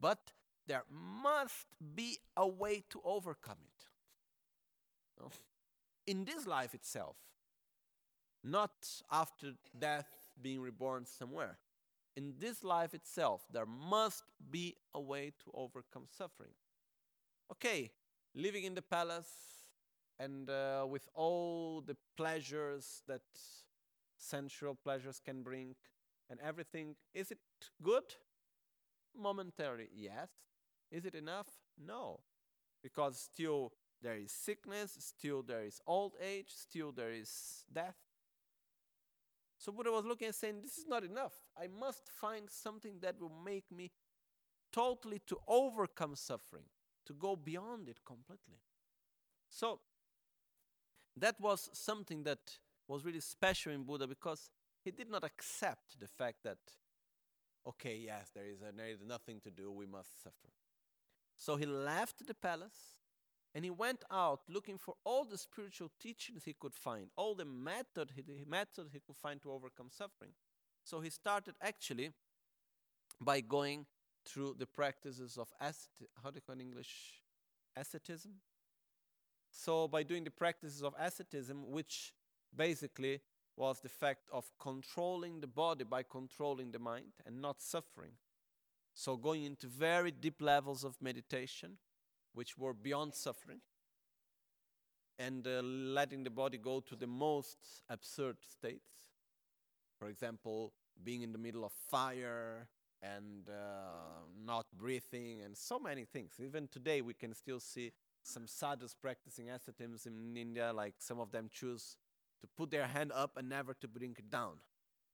but 0.00 0.32
there 0.66 0.84
must 0.90 1.66
be 1.94 2.18
a 2.36 2.46
way 2.46 2.84
to 2.90 3.00
overcome 3.04 3.58
it. 3.62 5.30
In 6.06 6.24
this 6.24 6.46
life 6.46 6.74
itself, 6.74 7.16
not 8.42 8.70
after 9.10 9.52
death 9.78 10.08
being 10.40 10.60
reborn 10.60 11.04
somewhere. 11.04 11.58
In 12.16 12.34
this 12.38 12.64
life 12.64 12.94
itself, 12.94 13.42
there 13.52 13.66
must 13.66 14.24
be 14.50 14.76
a 14.94 15.00
way 15.00 15.32
to 15.44 15.50
overcome 15.54 16.06
suffering. 16.10 16.52
Okay, 17.52 17.90
living 18.34 18.64
in 18.64 18.74
the 18.74 18.82
palace 18.82 19.30
and 20.18 20.48
uh, 20.48 20.86
with 20.88 21.08
all 21.14 21.80
the 21.80 21.96
pleasures 22.16 23.02
that 23.06 23.22
sensual 24.16 24.74
pleasures 24.74 25.20
can 25.24 25.42
bring, 25.42 25.74
and 26.30 26.40
everything. 26.40 26.94
Is 27.14 27.30
it 27.30 27.38
good? 27.82 28.04
Momentary, 29.16 29.88
yes. 29.94 30.28
Is 30.90 31.04
it 31.04 31.14
enough? 31.14 31.48
No. 31.76 32.20
Because 32.82 33.18
still 33.18 33.72
there 34.00 34.16
is 34.16 34.32
sickness, 34.32 34.96
still 34.98 35.42
there 35.42 35.64
is 35.64 35.80
old 35.86 36.12
age, 36.22 36.46
still 36.48 36.92
there 36.92 37.10
is 37.10 37.64
death. 37.72 37.96
So 39.58 39.72
Buddha 39.72 39.92
was 39.92 40.06
looking 40.06 40.28
and 40.28 40.34
saying, 40.34 40.60
This 40.62 40.78
is 40.78 40.86
not 40.88 41.04
enough. 41.04 41.34
I 41.60 41.66
must 41.66 42.08
find 42.08 42.48
something 42.48 42.94
that 43.02 43.20
will 43.20 43.32
make 43.44 43.70
me 43.70 43.90
totally 44.72 45.20
to 45.26 45.36
overcome 45.46 46.16
suffering, 46.16 46.64
to 47.06 47.12
go 47.12 47.36
beyond 47.36 47.88
it 47.88 47.98
completely. 48.06 48.60
So 49.50 49.80
that 51.16 51.38
was 51.40 51.68
something 51.72 52.22
that 52.24 52.38
was 52.88 53.04
really 53.04 53.20
special 53.20 53.72
in 53.72 53.84
Buddha 53.84 54.06
because 54.06 54.48
he 54.84 54.90
did 54.90 55.10
not 55.10 55.24
accept 55.24 56.00
the 56.00 56.06
fact 56.06 56.38
that, 56.44 56.58
okay, 57.66 57.96
yes, 57.96 58.30
there 58.34 58.46
is, 58.46 58.60
a, 58.62 58.74
there 58.74 58.88
is 58.88 59.02
nothing 59.06 59.40
to 59.42 59.50
do, 59.50 59.70
we 59.70 59.86
must 59.86 60.22
suffer. 60.22 60.50
So 61.36 61.56
he 61.56 61.66
left 61.66 62.26
the 62.26 62.34
palace 62.34 62.96
and 63.54 63.64
he 63.64 63.70
went 63.70 64.04
out 64.10 64.40
looking 64.48 64.78
for 64.78 64.94
all 65.04 65.24
the 65.24 65.38
spiritual 65.38 65.90
teachings 66.00 66.44
he 66.44 66.54
could 66.54 66.74
find, 66.74 67.08
all 67.16 67.34
the 67.34 67.44
method 67.44 68.12
he, 68.14 68.22
the 68.22 68.44
method 68.48 68.88
he 68.92 69.00
could 69.00 69.16
find 69.16 69.42
to 69.42 69.50
overcome 69.50 69.88
suffering. 69.90 70.32
So 70.84 71.00
he 71.00 71.10
started 71.10 71.54
actually 71.60 72.10
by 73.20 73.40
going 73.40 73.86
through 74.24 74.56
the 74.58 74.66
practices 74.66 75.36
of 75.36 75.48
asceti- 75.60 76.08
how 76.22 76.30
do 76.30 76.36
you 76.36 76.42
call 76.42 76.54
it 76.54 76.60
in 76.60 76.68
English 76.68 77.22
asceticism. 77.76 78.32
So 79.50 79.88
by 79.88 80.04
doing 80.04 80.24
the 80.24 80.30
practices 80.30 80.82
of 80.82 80.94
asceticism, 80.98 81.70
which 81.70 82.12
basically 82.54 83.20
was 83.60 83.80
the 83.80 83.90
fact 83.90 84.22
of 84.32 84.50
controlling 84.58 85.40
the 85.42 85.46
body 85.46 85.84
by 85.84 86.02
controlling 86.02 86.70
the 86.72 86.78
mind 86.78 87.12
and 87.26 87.42
not 87.42 87.60
suffering. 87.60 88.12
So, 88.94 89.18
going 89.18 89.44
into 89.44 89.66
very 89.66 90.10
deep 90.10 90.40
levels 90.40 90.82
of 90.82 90.96
meditation, 91.02 91.76
which 92.32 92.56
were 92.56 92.72
beyond 92.72 93.14
suffering, 93.14 93.60
and 95.18 95.46
uh, 95.46 95.60
letting 95.60 96.24
the 96.24 96.30
body 96.30 96.56
go 96.56 96.80
to 96.80 96.96
the 96.96 97.06
most 97.06 97.58
absurd 97.90 98.38
states. 98.50 99.10
For 99.98 100.08
example, 100.08 100.72
being 101.04 101.20
in 101.20 101.32
the 101.32 101.38
middle 101.38 101.66
of 101.66 101.72
fire 101.90 102.66
and 103.02 103.46
uh, 103.46 104.24
not 104.42 104.66
breathing, 104.76 105.42
and 105.42 105.54
so 105.54 105.78
many 105.78 106.06
things. 106.06 106.32
Even 106.42 106.66
today, 106.66 107.02
we 107.02 107.12
can 107.12 107.34
still 107.34 107.60
see 107.60 107.92
some 108.22 108.46
sadhus 108.46 108.94
practicing 108.94 109.50
asceticism 109.50 110.14
in 110.30 110.36
India, 110.36 110.72
like 110.72 110.94
some 110.98 111.20
of 111.20 111.30
them 111.30 111.50
choose 111.52 111.96
to 112.40 112.48
put 112.56 112.70
their 112.70 112.86
hand 112.86 113.12
up 113.14 113.36
and 113.36 113.48
never 113.48 113.74
to 113.74 113.88
bring 113.88 114.16
it 114.18 114.30
down. 114.30 114.54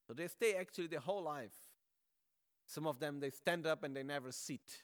So 0.07 0.15
they 0.15 0.29
stay 0.29 0.55
actually 0.55 0.87
their 0.87 1.01
whole 1.01 1.23
life. 1.23 1.55
Some 2.67 2.87
of 2.87 2.99
them 2.99 3.21
they 3.21 3.31
stand 3.31 3.67
up 3.67 3.85
and 3.85 3.97
they 3.97 4.03
never 4.03 4.33
sit. 4.33 4.83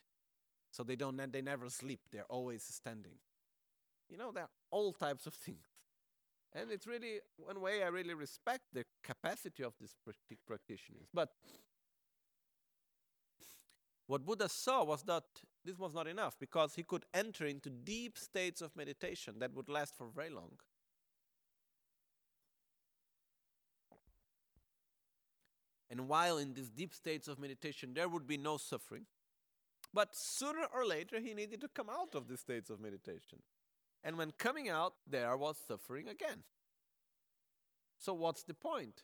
So 0.70 0.82
they 0.82 0.96
don't 0.96 1.16
they 1.32 1.42
never 1.42 1.68
sleep. 1.68 2.00
They're 2.10 2.30
always 2.30 2.62
standing. 2.62 3.18
You 4.08 4.18
know, 4.18 4.32
there 4.32 4.44
are 4.44 4.50
all 4.70 4.92
types 4.92 5.26
of 5.26 5.34
things. 5.46 5.66
And 6.54 6.70
it's 6.70 6.86
really 6.86 7.20
one 7.38 7.60
way 7.60 7.82
I 7.82 7.88
really 7.88 8.14
respect 8.14 8.64
the 8.72 8.84
capacity 9.02 9.64
of 9.64 9.72
these 9.80 9.94
practitioners. 10.46 11.08
But 11.12 11.30
what 14.06 14.26
Buddha 14.26 14.48
saw 14.48 14.84
was 14.84 15.02
that 15.04 15.24
this 15.64 15.78
was 15.78 15.94
not 15.94 16.06
enough 16.06 16.36
because 16.38 16.74
he 16.74 16.82
could 16.82 17.04
enter 17.14 17.46
into 17.46 17.70
deep 17.70 18.18
states 18.18 18.60
of 18.60 18.76
meditation 18.76 19.38
that 19.38 19.54
would 19.54 19.70
last 19.70 19.96
for 19.96 20.08
very 20.14 20.28
long. 20.28 20.58
And 25.92 26.08
while 26.08 26.38
in 26.38 26.54
these 26.54 26.70
deep 26.70 26.94
states 26.94 27.28
of 27.28 27.38
meditation, 27.38 27.92
there 27.92 28.08
would 28.08 28.26
be 28.26 28.38
no 28.38 28.56
suffering. 28.56 29.04
But 29.92 30.16
sooner 30.16 30.64
or 30.74 30.86
later, 30.86 31.20
he 31.20 31.34
needed 31.34 31.60
to 31.60 31.68
come 31.68 31.90
out 31.90 32.14
of 32.14 32.28
these 32.28 32.40
states 32.40 32.70
of 32.70 32.80
meditation. 32.80 33.40
And 34.02 34.16
when 34.16 34.30
coming 34.38 34.70
out, 34.70 34.94
there 35.06 35.36
was 35.36 35.58
suffering 35.68 36.08
again. 36.08 36.44
So, 37.98 38.14
what's 38.14 38.42
the 38.42 38.54
point 38.54 39.02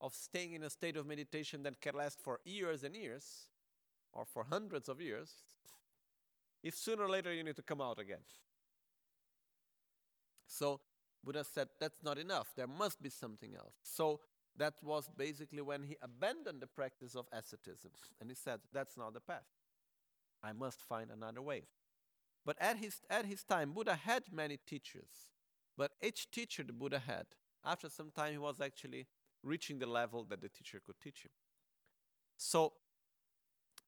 of 0.00 0.14
staying 0.14 0.52
in 0.52 0.62
a 0.62 0.70
state 0.70 0.96
of 0.96 1.08
meditation 1.08 1.64
that 1.64 1.80
can 1.80 1.96
last 1.96 2.20
for 2.22 2.38
years 2.44 2.84
and 2.84 2.94
years, 2.94 3.48
or 4.12 4.24
for 4.24 4.44
hundreds 4.48 4.88
of 4.88 5.00
years, 5.00 5.42
if 6.62 6.76
sooner 6.76 7.02
or 7.02 7.10
later 7.10 7.34
you 7.34 7.42
need 7.42 7.56
to 7.56 7.62
come 7.62 7.80
out 7.80 7.98
again? 7.98 8.22
So, 10.46 10.80
Buddha 11.24 11.42
said 11.42 11.66
that's 11.80 12.04
not 12.04 12.16
enough. 12.16 12.52
There 12.54 12.68
must 12.68 13.02
be 13.02 13.10
something 13.10 13.56
else. 13.56 13.74
So, 13.82 14.20
that 14.58 14.74
was 14.82 15.08
basically 15.16 15.62
when 15.62 15.82
he 15.84 15.96
abandoned 16.02 16.60
the 16.60 16.66
practice 16.66 17.14
of 17.14 17.26
asceticism. 17.32 17.90
And 18.20 18.28
he 18.28 18.34
said, 18.36 18.60
That's 18.72 18.96
not 18.96 19.14
the 19.14 19.20
path. 19.20 19.46
I 20.42 20.52
must 20.52 20.82
find 20.82 21.10
another 21.10 21.42
way. 21.42 21.64
But 22.44 22.56
at 22.60 22.76
his, 22.76 23.00
at 23.10 23.26
his 23.26 23.42
time, 23.44 23.72
Buddha 23.72 23.94
had 23.94 24.24
many 24.32 24.58
teachers. 24.66 25.32
But 25.76 25.92
each 26.02 26.30
teacher 26.30 26.62
the 26.64 26.72
Buddha 26.72 26.98
had, 26.98 27.26
after 27.64 27.88
some 27.88 28.10
time, 28.10 28.32
he 28.32 28.38
was 28.38 28.60
actually 28.60 29.06
reaching 29.42 29.78
the 29.78 29.86
level 29.86 30.24
that 30.24 30.40
the 30.40 30.48
teacher 30.48 30.80
could 30.84 31.00
teach 31.00 31.24
him. 31.24 31.30
So 32.36 32.72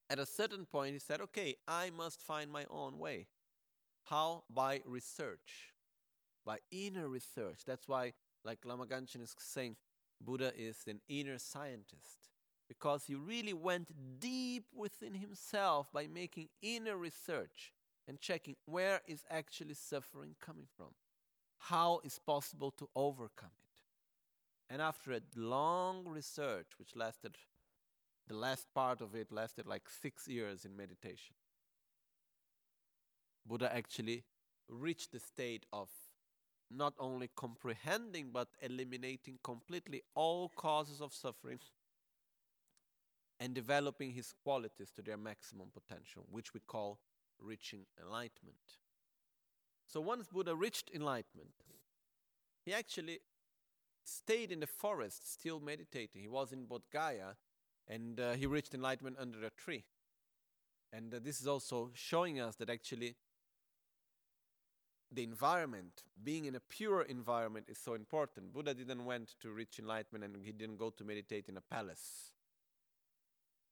at 0.08 0.18
a 0.18 0.26
certain 0.26 0.66
point, 0.66 0.92
he 0.92 0.98
said, 0.98 1.20
Okay, 1.20 1.56
I 1.66 1.90
must 1.90 2.22
find 2.22 2.50
my 2.50 2.64
own 2.70 2.98
way. 2.98 3.26
How? 4.04 4.44
By 4.52 4.82
research, 4.84 5.74
by 6.44 6.58
inner 6.70 7.08
research. 7.08 7.60
That's 7.66 7.86
why, 7.88 8.12
like 8.44 8.58
Lama 8.64 8.86
Gangchen 8.86 9.22
is 9.22 9.34
saying, 9.38 9.76
Buddha 10.20 10.52
is 10.56 10.84
an 10.86 11.00
inner 11.08 11.38
scientist 11.38 12.28
because 12.68 13.04
he 13.06 13.14
really 13.14 13.52
went 13.54 13.88
deep 14.20 14.64
within 14.74 15.14
himself 15.14 15.90
by 15.92 16.06
making 16.06 16.48
inner 16.62 16.96
research 16.96 17.72
and 18.06 18.20
checking 18.20 18.56
where 18.66 19.00
is 19.06 19.24
actually 19.30 19.74
suffering 19.74 20.34
coming 20.40 20.66
from. 20.76 20.88
How 21.58 22.00
is 22.04 22.18
possible 22.18 22.70
to 22.72 22.88
overcome 22.94 23.50
it? 23.58 24.72
And 24.72 24.80
after 24.80 25.12
a 25.12 25.20
long 25.34 26.06
research 26.06 26.68
which 26.78 26.94
lasted 26.94 27.36
the 28.28 28.36
last 28.36 28.72
part 28.72 29.00
of 29.00 29.16
it 29.16 29.32
lasted 29.32 29.66
like 29.66 29.88
6 29.88 30.28
years 30.28 30.64
in 30.64 30.76
meditation 30.76 31.34
buddha 33.44 33.74
actually 33.74 34.22
reached 34.68 35.10
the 35.10 35.18
state 35.18 35.66
of 35.72 35.88
not 36.70 36.94
only 36.98 37.28
comprehending 37.34 38.30
but 38.32 38.48
eliminating 38.62 39.38
completely 39.42 40.02
all 40.14 40.48
causes 40.50 41.00
of 41.00 41.12
suffering 41.12 41.58
and 43.40 43.54
developing 43.54 44.12
his 44.12 44.32
qualities 44.44 44.90
to 44.94 45.02
their 45.02 45.16
maximum 45.16 45.68
potential, 45.72 46.26
which 46.30 46.52
we 46.52 46.60
call 46.60 47.00
reaching 47.38 47.86
enlightenment. 48.00 48.78
So 49.86 50.00
once 50.00 50.28
Buddha 50.28 50.54
reached 50.54 50.90
enlightenment, 50.94 51.54
he 52.64 52.74
actually 52.74 53.20
stayed 54.04 54.52
in 54.52 54.60
the 54.60 54.66
forest 54.66 55.32
still 55.32 55.58
meditating. 55.58 56.20
He 56.20 56.28
was 56.28 56.52
in 56.52 56.66
Bodh 56.66 56.90
Gaya 56.92 57.36
and 57.88 58.20
uh, 58.20 58.32
he 58.34 58.46
reached 58.46 58.74
enlightenment 58.74 59.16
under 59.18 59.44
a 59.44 59.50
tree. 59.50 59.84
And 60.92 61.14
uh, 61.14 61.18
this 61.22 61.40
is 61.40 61.46
also 61.46 61.90
showing 61.94 62.40
us 62.40 62.56
that 62.56 62.68
actually 62.68 63.16
the 65.12 65.22
environment, 65.24 66.04
being 66.22 66.44
in 66.44 66.54
a 66.54 66.60
pure 66.60 67.02
environment, 67.02 67.66
is 67.68 67.78
so 67.78 67.94
important. 67.94 68.52
Buddha 68.52 68.74
didn't 68.74 69.04
went 69.04 69.34
to 69.40 69.50
reach 69.50 69.78
enlightenment 69.78 70.34
and 70.34 70.44
he 70.44 70.52
didn't 70.52 70.76
go 70.78 70.90
to 70.90 71.04
meditate 71.04 71.48
in 71.48 71.56
a 71.56 71.60
palace. 71.60 72.32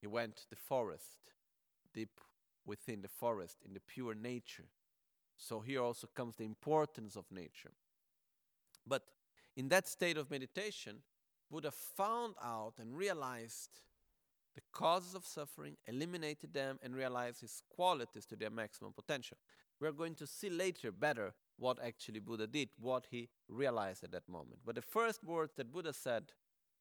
He 0.01 0.07
went 0.07 0.37
to 0.37 0.51
the 0.51 0.57
forest, 0.57 1.33
deep 1.95 2.21
within 2.67 3.03
the 3.03 3.09
forest, 3.09 3.59
in 3.65 3.75
the 3.75 3.81
pure 3.81 4.15
nature. 4.15 4.67
So 5.37 5.61
here 5.61 5.83
also 5.83 6.09
comes 6.15 6.37
the 6.37 6.45
importance 6.45 7.17
of 7.17 7.25
nature. 7.31 7.73
But 8.87 9.03
in 9.57 9.69
that 9.69 9.87
state 9.87 10.17
of 10.17 10.31
meditation, 10.31 11.03
Buddha 11.51 11.71
found 11.71 12.35
out 12.43 12.75
and 12.79 12.97
realized 12.97 13.81
the 14.59 14.65
causes 14.73 15.15
of 15.15 15.25
suffering, 15.25 15.77
eliminated 15.87 16.53
them, 16.53 16.81
and 16.83 16.93
realized 16.93 17.43
his 17.43 17.63
qualities 17.71 18.27
to 18.27 18.35
their 18.35 18.51
maximum 18.51 18.93
potential. 18.93 19.37
We're 19.81 19.93
going 19.93 20.17
to 20.17 20.27
see 20.27 20.51
later 20.51 20.91
better 20.91 21.33
what 21.57 21.79
actually 21.81 22.19
Buddha 22.19 22.49
did, 22.49 22.71
what 22.77 23.07
he 23.09 23.29
realized 23.49 24.03
at 24.03 24.11
that 24.11 24.29
moment. 24.29 24.59
But 24.67 24.75
the 24.75 24.83
first 24.83 25.23
words 25.23 25.53
that 25.59 25.71
Buddha 25.71 25.93
said 25.93 26.33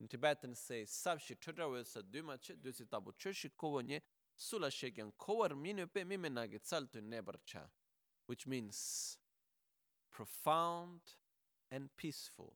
in 0.02 0.08
Tibetan 0.08 0.56
say 0.56 0.86
sabshi 0.88 1.36
sula 4.36 4.72
which 8.26 8.48
means 8.48 9.18
profound 10.12 11.00
and 11.70 11.90
peaceful 11.96 12.54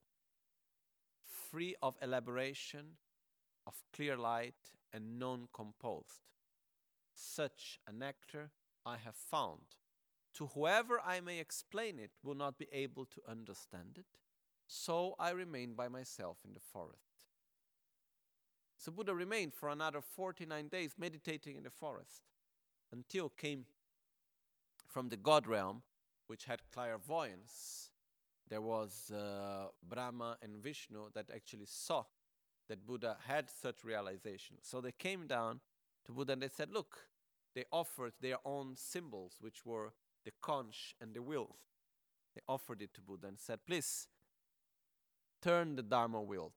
free 1.48 1.76
of 1.80 1.94
elaboration 2.02 2.86
of 3.68 3.74
clear 3.92 4.16
light 4.16 4.54
and 4.92 5.18
non-composed. 5.18 6.28
Such 7.14 7.78
a 7.86 7.92
nectar 7.92 8.50
I 8.84 8.96
have 8.96 9.14
found. 9.14 9.76
To 10.34 10.46
whoever 10.48 11.00
I 11.00 11.20
may 11.20 11.38
explain 11.38 11.98
it 11.98 12.12
will 12.22 12.34
not 12.34 12.58
be 12.58 12.66
able 12.72 13.04
to 13.06 13.20
understand 13.28 13.96
it. 13.98 14.06
So 14.66 15.14
I 15.18 15.30
remain 15.30 15.74
by 15.74 15.88
myself 15.88 16.38
in 16.44 16.54
the 16.54 16.60
forest. 16.60 17.26
So 18.78 18.90
Buddha 18.90 19.14
remained 19.14 19.54
for 19.54 19.68
another 19.68 20.00
49 20.00 20.68
days 20.68 20.94
meditating 20.98 21.56
in 21.56 21.62
the 21.62 21.70
forest 21.70 22.22
until 22.90 23.28
came 23.28 23.66
from 24.88 25.08
the 25.08 25.16
God 25.16 25.46
realm, 25.46 25.82
which 26.26 26.44
had 26.44 26.62
clairvoyance. 26.72 27.90
There 28.48 28.60
was 28.60 29.10
uh, 29.10 29.68
Brahma 29.88 30.36
and 30.42 30.56
Vishnu 30.56 31.10
that 31.14 31.30
actually 31.32 31.66
saw 31.66 32.04
that 32.68 32.86
Buddha 32.86 33.16
had 33.26 33.48
such 33.50 33.84
realization. 33.84 34.56
So 34.62 34.80
they 34.80 34.92
came 34.92 35.26
down 35.26 35.60
to 36.06 36.12
Buddha 36.12 36.32
and 36.32 36.42
they 36.42 36.48
said, 36.48 36.70
Look, 36.72 37.06
they 37.54 37.64
offered 37.70 38.12
their 38.20 38.38
own 38.44 38.76
symbols, 38.76 39.36
which 39.40 39.66
were 39.66 39.92
the 40.24 40.32
conch 40.40 40.94
and 41.00 41.14
the 41.14 41.22
wheel. 41.22 41.56
They 42.34 42.40
offered 42.48 42.80
it 42.80 42.94
to 42.94 43.00
Buddha 43.00 43.28
and 43.28 43.38
said, 43.38 43.60
Please 43.66 44.08
turn 45.42 45.76
the 45.76 45.82
Dharma 45.82 46.22
wheel 46.22 46.52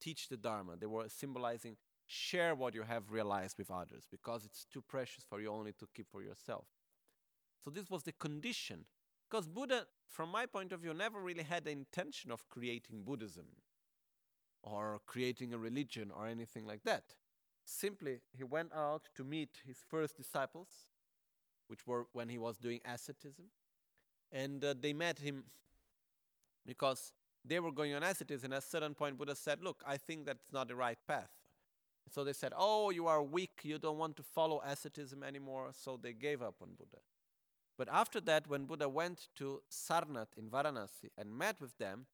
teach 0.00 0.28
the 0.28 0.36
Dharma. 0.36 0.76
They 0.76 0.86
were 0.86 1.08
symbolizing 1.08 1.76
share 2.06 2.54
what 2.54 2.74
you 2.74 2.82
have 2.82 3.12
realized 3.12 3.58
with 3.58 3.70
others 3.70 4.06
because 4.10 4.44
it's 4.44 4.66
too 4.72 4.82
precious 4.82 5.24
for 5.28 5.40
you 5.40 5.50
only 5.50 5.72
to 5.72 5.86
keep 5.94 6.10
for 6.10 6.22
yourself. 6.22 6.64
So 7.62 7.70
this 7.70 7.88
was 7.90 8.02
the 8.02 8.12
condition. 8.12 8.86
Because 9.30 9.46
Buddha, 9.46 9.86
from 10.08 10.30
my 10.30 10.46
point 10.46 10.72
of 10.72 10.80
view, 10.80 10.92
never 10.92 11.20
really 11.20 11.44
had 11.44 11.64
the 11.64 11.70
intention 11.70 12.32
of 12.32 12.48
creating 12.48 13.04
Buddhism 13.04 13.44
or 14.62 15.00
creating 15.06 15.54
a 15.54 15.58
religion 15.58 16.10
or 16.16 16.26
anything 16.26 16.66
like 16.66 16.82
that. 16.84 17.04
Simply, 17.64 18.20
he 18.36 18.44
went 18.44 18.72
out 18.74 19.08
to 19.16 19.24
meet 19.24 19.60
his 19.66 19.78
first 19.88 20.16
disciples, 20.16 20.68
which 21.68 21.86
were 21.86 22.06
when 22.12 22.28
he 22.28 22.38
was 22.38 22.58
doing 22.58 22.80
asceticism. 22.84 23.46
And 24.32 24.64
uh, 24.64 24.74
they 24.80 24.92
met 24.92 25.18
him 25.18 25.44
because 26.66 27.12
they 27.44 27.60
were 27.60 27.72
going 27.72 27.94
on 27.94 28.02
asceticism. 28.02 28.46
And 28.46 28.54
at 28.54 28.64
a 28.64 28.66
certain 28.66 28.94
point, 28.94 29.18
Buddha 29.18 29.34
said, 29.34 29.62
Look, 29.62 29.82
I 29.86 29.96
think 29.96 30.26
that's 30.26 30.52
not 30.52 30.68
the 30.68 30.76
right 30.76 30.98
path. 31.06 31.30
So 32.10 32.24
they 32.24 32.32
said, 32.32 32.52
Oh, 32.56 32.90
you 32.90 33.06
are 33.06 33.22
weak. 33.22 33.60
You 33.62 33.78
don't 33.78 33.98
want 33.98 34.16
to 34.16 34.22
follow 34.22 34.60
asceticism 34.64 35.22
anymore. 35.22 35.70
So 35.72 35.98
they 36.00 36.12
gave 36.12 36.42
up 36.42 36.56
on 36.60 36.70
Buddha. 36.76 36.98
But 37.78 37.88
after 37.90 38.20
that, 38.22 38.46
when 38.46 38.66
Buddha 38.66 38.88
went 38.88 39.28
to 39.36 39.62
Sarnath 39.70 40.36
in 40.36 40.50
Varanasi 40.50 41.10
and 41.16 41.32
met 41.32 41.60
with 41.60 41.78
them, 41.78 42.06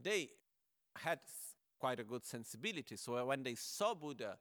they 0.00 0.30
had 0.96 1.18
quite 1.82 1.98
a 1.98 2.04
good 2.04 2.24
sensibility. 2.24 2.94
So 2.94 3.26
when 3.26 3.42
they 3.42 3.56
saw 3.56 3.92
Buddha, 3.92 4.38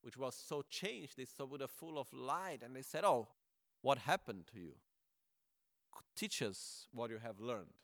which 0.00 0.16
was 0.16 0.34
so 0.34 0.64
changed, 0.70 1.18
they 1.18 1.26
saw 1.26 1.44
Buddha 1.44 1.68
full 1.68 1.98
of 1.98 2.10
light 2.14 2.60
and 2.64 2.74
they 2.74 2.80
said, 2.80 3.04
Oh, 3.04 3.28
what 3.82 3.98
happened 3.98 4.44
to 4.54 4.58
you? 4.58 4.72
Teach 6.16 6.40
us 6.40 6.86
what 6.90 7.10
you 7.10 7.18
have 7.18 7.40
learned. 7.40 7.76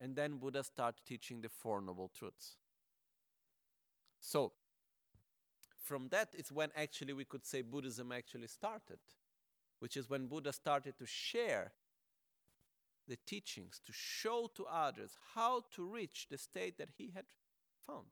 And 0.00 0.16
then 0.16 0.38
Buddha 0.38 0.64
started 0.64 1.02
teaching 1.06 1.40
the 1.40 1.48
Four 1.48 1.80
Noble 1.80 2.10
Truths. 2.18 2.56
So, 4.18 4.50
from 5.80 6.08
that 6.08 6.34
is 6.36 6.50
when 6.50 6.70
actually 6.76 7.12
we 7.12 7.24
could 7.24 7.46
say 7.46 7.62
Buddhism 7.62 8.10
actually 8.10 8.48
started, 8.48 8.98
which 9.78 9.96
is 9.96 10.10
when 10.10 10.26
Buddha 10.26 10.52
started 10.52 10.98
to 10.98 11.06
share 11.06 11.70
the 13.06 13.18
teachings, 13.24 13.80
to 13.86 13.92
show 13.92 14.50
to 14.56 14.66
others 14.66 15.12
how 15.36 15.62
to 15.76 15.84
reach 15.84 16.26
the 16.28 16.38
state 16.38 16.76
that 16.78 16.88
he 16.98 17.12
had 17.14 17.26
found. 17.86 18.06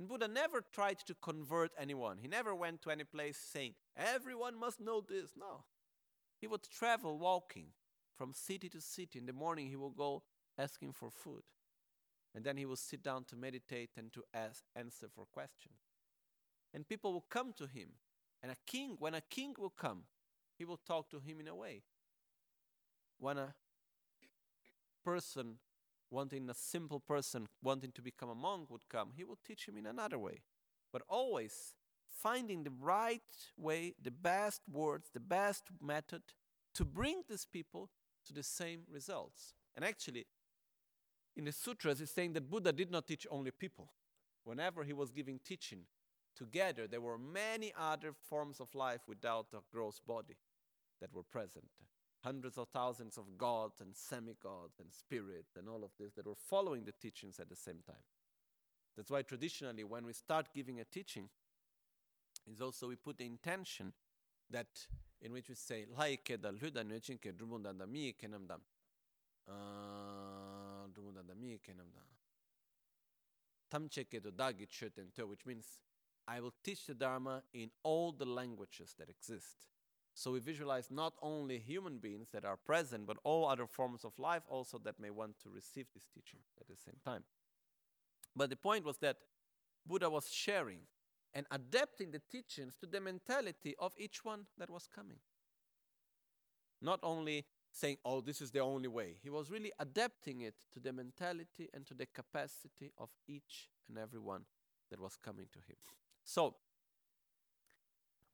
And 0.00 0.08
Buddha 0.08 0.28
never 0.28 0.64
tried 0.72 0.96
to 1.08 1.14
convert 1.14 1.72
anyone. 1.78 2.16
He 2.16 2.26
never 2.26 2.54
went 2.54 2.80
to 2.80 2.90
any 2.90 3.04
place 3.04 3.36
saying, 3.36 3.74
everyone 3.98 4.58
must 4.58 4.80
know 4.80 5.02
this. 5.06 5.32
No. 5.38 5.64
He 6.40 6.46
would 6.46 6.62
travel 6.70 7.18
walking 7.18 7.66
from 8.16 8.32
city 8.32 8.70
to 8.70 8.80
city. 8.80 9.18
In 9.18 9.26
the 9.26 9.34
morning, 9.34 9.68
he 9.68 9.76
would 9.76 9.94
go 9.98 10.22
asking 10.56 10.94
for 10.94 11.10
food. 11.10 11.42
And 12.34 12.42
then 12.42 12.56
he 12.56 12.64
would 12.64 12.78
sit 12.78 13.02
down 13.02 13.24
to 13.24 13.36
meditate 13.36 13.90
and 13.98 14.10
to 14.14 14.22
ask, 14.32 14.64
answer 14.74 15.08
for 15.14 15.26
questions. 15.26 15.76
And 16.72 16.88
people 16.88 17.12
will 17.12 17.26
come 17.28 17.52
to 17.58 17.66
him. 17.66 17.90
And 18.42 18.50
a 18.50 18.56
king, 18.66 18.96
when 19.00 19.12
a 19.12 19.20
king 19.20 19.54
will 19.58 19.68
come, 19.68 20.04
he 20.56 20.64
will 20.64 20.78
talk 20.78 21.10
to 21.10 21.20
him 21.20 21.40
in 21.40 21.48
a 21.48 21.54
way. 21.54 21.82
When 23.18 23.36
a 23.36 23.54
person 25.04 25.56
wanting 26.10 26.48
a 26.50 26.54
simple 26.54 27.00
person 27.00 27.46
wanting 27.62 27.92
to 27.92 28.02
become 28.02 28.28
a 28.28 28.34
monk 28.34 28.70
would 28.70 28.88
come, 28.88 29.10
he 29.16 29.24
would 29.24 29.42
teach 29.46 29.66
him 29.66 29.76
in 29.76 29.86
another 29.86 30.18
way. 30.18 30.42
But 30.92 31.02
always 31.08 31.74
finding 32.08 32.64
the 32.64 32.72
right 32.80 33.22
way, 33.56 33.94
the 34.02 34.10
best 34.10 34.62
words, 34.70 35.10
the 35.12 35.20
best 35.20 35.64
method 35.80 36.22
to 36.74 36.84
bring 36.84 37.22
these 37.28 37.46
people 37.46 37.90
to 38.26 38.32
the 38.32 38.42
same 38.42 38.82
results. 38.90 39.54
And 39.74 39.84
actually, 39.84 40.26
in 41.36 41.44
the 41.44 41.52
sutras, 41.52 42.00
it's 42.00 42.12
saying 42.12 42.32
that 42.34 42.50
Buddha 42.50 42.72
did 42.72 42.90
not 42.90 43.06
teach 43.06 43.26
only 43.30 43.50
people. 43.50 43.92
Whenever 44.44 44.84
he 44.84 44.92
was 44.92 45.10
giving 45.10 45.38
teaching 45.44 45.84
together, 46.36 46.86
there 46.86 47.00
were 47.00 47.18
many 47.18 47.72
other 47.78 48.12
forms 48.28 48.60
of 48.60 48.74
life 48.74 49.02
without 49.06 49.46
a 49.52 49.58
gross 49.72 50.00
body 50.04 50.36
that 51.00 51.12
were 51.14 51.22
present. 51.22 51.70
Hundreds 52.22 52.58
of 52.58 52.68
thousands 52.68 53.16
of 53.16 53.38
gods 53.38 53.80
and 53.80 53.96
semi 53.96 54.34
gods 54.42 54.78
and 54.78 54.92
spirits 54.92 55.56
and 55.56 55.68
all 55.68 55.82
of 55.82 55.90
this 55.98 56.12
that 56.12 56.26
were 56.26 56.34
following 56.34 56.84
the 56.84 56.92
teachings 56.92 57.40
at 57.40 57.48
the 57.48 57.56
same 57.56 57.78
time. 57.86 58.04
That's 58.96 59.10
why 59.10 59.22
traditionally, 59.22 59.84
when 59.84 60.04
we 60.04 60.12
start 60.12 60.48
giving 60.54 60.80
a 60.80 60.84
teaching, 60.84 61.28
is 62.50 62.60
also 62.60 62.88
we 62.88 62.96
put 62.96 63.18
the 63.18 63.26
intention 63.26 63.92
that 64.50 64.66
in 65.22 65.32
which 65.32 65.48
we 65.48 65.54
say 65.54 65.86
like 65.96 66.30
da 66.40 66.50
luda 66.50 66.84
mi 66.84 67.00
dam. 67.00 67.90
Mi 67.90 68.14
dam. 68.20 68.60
Ah, 69.48 70.86
to 75.16 75.26
which 75.26 75.46
means 75.46 75.66
I 76.26 76.40
will 76.40 76.54
teach 76.62 76.86
the 76.86 76.94
dharma 76.94 77.42
in 77.54 77.70
all 77.82 78.12
the 78.12 78.26
languages 78.26 78.94
that 78.98 79.08
exist 79.08 79.68
so 80.14 80.32
we 80.32 80.40
visualize 80.40 80.90
not 80.90 81.14
only 81.22 81.58
human 81.58 81.98
beings 81.98 82.28
that 82.32 82.44
are 82.44 82.56
present 82.56 83.06
but 83.06 83.16
all 83.24 83.48
other 83.48 83.66
forms 83.66 84.04
of 84.04 84.18
life 84.18 84.42
also 84.48 84.78
that 84.78 84.98
may 84.98 85.10
want 85.10 85.38
to 85.42 85.48
receive 85.48 85.86
this 85.94 86.04
teaching 86.12 86.40
at 86.60 86.68
the 86.68 86.76
same 86.76 86.96
time 87.04 87.24
but 88.36 88.50
the 88.50 88.56
point 88.56 88.84
was 88.84 88.98
that 88.98 89.16
Buddha 89.86 90.08
was 90.10 90.30
sharing 90.30 90.80
and 91.34 91.46
adapting 91.50 92.10
the 92.10 92.20
teachings 92.30 92.74
to 92.76 92.86
the 92.86 93.00
mentality 93.00 93.74
of 93.78 93.92
each 93.96 94.24
one 94.24 94.46
that 94.58 94.70
was 94.70 94.88
coming. 94.92 95.18
Not 96.82 97.00
only 97.02 97.46
saying, 97.72 97.98
oh, 98.04 98.20
this 98.20 98.40
is 98.40 98.50
the 98.50 98.60
only 98.60 98.88
way, 98.88 99.16
he 99.22 99.30
was 99.30 99.50
really 99.50 99.72
adapting 99.78 100.40
it 100.40 100.54
to 100.72 100.80
the 100.80 100.92
mentality 100.92 101.68
and 101.72 101.86
to 101.86 101.94
the 101.94 102.06
capacity 102.06 102.92
of 102.98 103.10
each 103.28 103.68
and 103.88 103.98
every 103.98 104.18
one 104.18 104.42
that 104.90 105.00
was 105.00 105.16
coming 105.16 105.46
to 105.52 105.58
him. 105.58 105.76
So, 106.24 106.56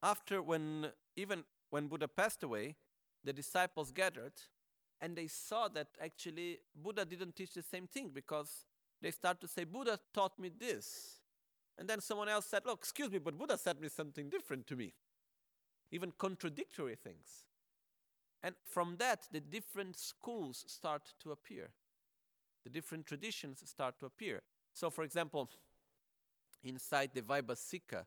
after 0.02 0.40
when, 0.40 0.86
even 1.16 1.44
when 1.70 1.88
Buddha 1.88 2.08
passed 2.08 2.42
away, 2.42 2.76
the 3.24 3.32
disciples 3.32 3.90
gathered 3.90 4.32
and 5.00 5.16
they 5.16 5.26
saw 5.26 5.68
that 5.68 5.88
actually 6.02 6.60
Buddha 6.74 7.04
didn't 7.04 7.36
teach 7.36 7.52
the 7.54 7.62
same 7.62 7.86
thing 7.86 8.10
because 8.12 8.66
they 9.02 9.10
start 9.10 9.40
to 9.40 9.48
say, 9.48 9.64
Buddha 9.64 9.98
taught 10.14 10.38
me 10.38 10.50
this. 10.58 11.20
And 11.78 11.88
then 11.88 12.00
someone 12.00 12.28
else 12.28 12.46
said, 12.46 12.62
Look, 12.64 12.78
excuse 12.80 13.10
me, 13.10 13.18
but 13.18 13.36
Buddha 13.36 13.58
said 13.58 13.80
me 13.80 13.88
something 13.88 14.30
different 14.30 14.66
to 14.68 14.76
me. 14.76 14.94
Even 15.90 16.12
contradictory 16.16 16.96
things. 16.96 17.44
And 18.42 18.54
from 18.64 18.96
that, 18.98 19.26
the 19.30 19.40
different 19.40 19.98
schools 19.98 20.64
start 20.66 21.14
to 21.22 21.32
appear. 21.32 21.70
The 22.64 22.70
different 22.70 23.06
traditions 23.06 23.62
start 23.64 23.98
to 24.00 24.06
appear. 24.06 24.42
So, 24.72 24.90
for 24.90 25.04
example, 25.04 25.50
inside 26.62 27.10
the 27.14 27.22
Vaibhasika, 27.22 28.04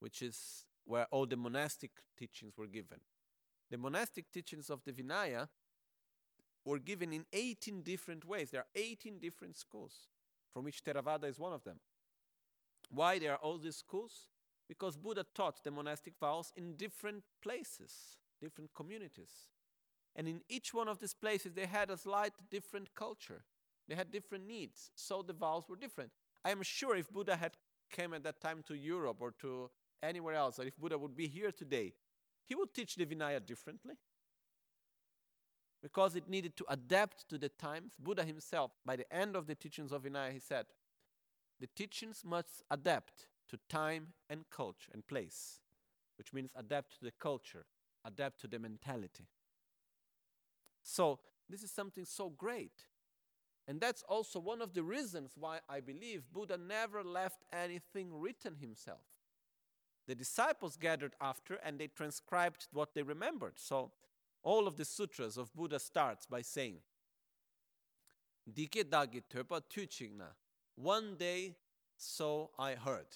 which 0.00 0.22
is 0.22 0.64
where 0.84 1.06
all 1.10 1.26
the 1.26 1.36
monastic 1.36 1.90
teachings 2.18 2.56
were 2.56 2.66
given, 2.66 2.98
the 3.70 3.78
monastic 3.78 4.30
teachings 4.30 4.70
of 4.70 4.82
the 4.84 4.92
Vinaya 4.92 5.48
were 6.64 6.78
given 6.78 7.12
in 7.12 7.24
18 7.32 7.82
different 7.82 8.24
ways. 8.24 8.50
There 8.50 8.60
are 8.60 8.66
18 8.74 9.18
different 9.18 9.56
schools, 9.56 10.08
from 10.52 10.64
which 10.64 10.82
Theravada 10.84 11.24
is 11.24 11.38
one 11.38 11.52
of 11.52 11.64
them. 11.64 11.80
Why 12.90 13.18
there 13.18 13.32
are 13.32 13.38
all 13.38 13.58
these 13.58 13.76
schools? 13.76 14.28
Because 14.68 14.96
Buddha 14.96 15.26
taught 15.34 15.62
the 15.62 15.70
monastic 15.70 16.14
vows 16.18 16.52
in 16.56 16.76
different 16.76 17.24
places, 17.42 18.18
different 18.40 18.72
communities. 18.74 19.48
And 20.16 20.28
in 20.28 20.40
each 20.48 20.72
one 20.72 20.88
of 20.88 21.00
these 21.00 21.14
places, 21.14 21.52
they 21.54 21.66
had 21.66 21.90
a 21.90 21.96
slight 21.96 22.32
different 22.50 22.94
culture. 22.94 23.44
They 23.88 23.94
had 23.94 24.10
different 24.10 24.46
needs, 24.46 24.90
so 24.94 25.22
the 25.22 25.34
vows 25.34 25.68
were 25.68 25.76
different. 25.76 26.12
I 26.44 26.50
am 26.50 26.62
sure 26.62 26.96
if 26.96 27.10
Buddha 27.10 27.36
had 27.36 27.56
came 27.90 28.14
at 28.14 28.22
that 28.24 28.40
time 28.40 28.62
to 28.68 28.74
Europe 28.74 29.18
or 29.20 29.32
to 29.40 29.70
anywhere 30.04 30.34
else, 30.34 30.58
or 30.58 30.64
if 30.64 30.76
Buddha 30.76 30.98
would 30.98 31.16
be 31.16 31.26
here 31.26 31.50
today, 31.50 31.94
he 32.46 32.54
would 32.54 32.74
teach 32.74 32.96
the 32.96 33.06
Vinaya 33.06 33.44
differently. 33.44 33.94
Because 35.82 36.16
it 36.16 36.28
needed 36.28 36.56
to 36.56 36.64
adapt 36.68 37.28
to 37.28 37.36
the 37.36 37.50
times. 37.50 37.92
Buddha 37.98 38.24
himself, 38.24 38.72
by 38.86 38.96
the 38.96 39.12
end 39.14 39.36
of 39.36 39.46
the 39.46 39.54
teachings 39.54 39.92
of 39.92 40.02
Vinaya, 40.02 40.32
he 40.32 40.38
said, 40.38 40.66
the 41.60 41.68
teachings 41.76 42.22
must 42.24 42.62
adapt 42.70 43.28
to 43.48 43.58
time 43.68 44.08
and 44.28 44.44
culture 44.50 44.90
and 44.92 45.06
place, 45.06 45.60
which 46.16 46.32
means 46.32 46.50
adapt 46.56 46.98
to 46.98 47.04
the 47.04 47.12
culture, 47.12 47.66
adapt 48.04 48.40
to 48.40 48.48
the 48.48 48.58
mentality. 48.58 49.28
So, 50.82 51.20
this 51.48 51.62
is 51.62 51.70
something 51.70 52.04
so 52.04 52.30
great. 52.30 52.86
And 53.66 53.80
that's 53.80 54.02
also 54.08 54.40
one 54.40 54.60
of 54.60 54.74
the 54.74 54.82
reasons 54.82 55.32
why 55.36 55.60
I 55.68 55.80
believe 55.80 56.24
Buddha 56.32 56.58
never 56.58 57.02
left 57.02 57.44
anything 57.52 58.08
written 58.12 58.56
himself. 58.60 59.13
The 60.06 60.14
disciples 60.14 60.76
gathered 60.76 61.14
after 61.20 61.54
and 61.64 61.78
they 61.78 61.86
transcribed 61.86 62.66
what 62.72 62.94
they 62.94 63.02
remembered. 63.02 63.54
So, 63.56 63.92
all 64.42 64.66
of 64.66 64.76
the 64.76 64.84
sutras 64.84 65.38
of 65.38 65.54
Buddha 65.54 65.78
starts 65.78 66.26
by 66.26 66.42
saying, 66.42 66.76
Dike 68.46 68.84
dagi 68.90 69.22
one 70.76 71.16
day, 71.16 71.56
so 71.96 72.50
I 72.58 72.74
heard. 72.74 73.06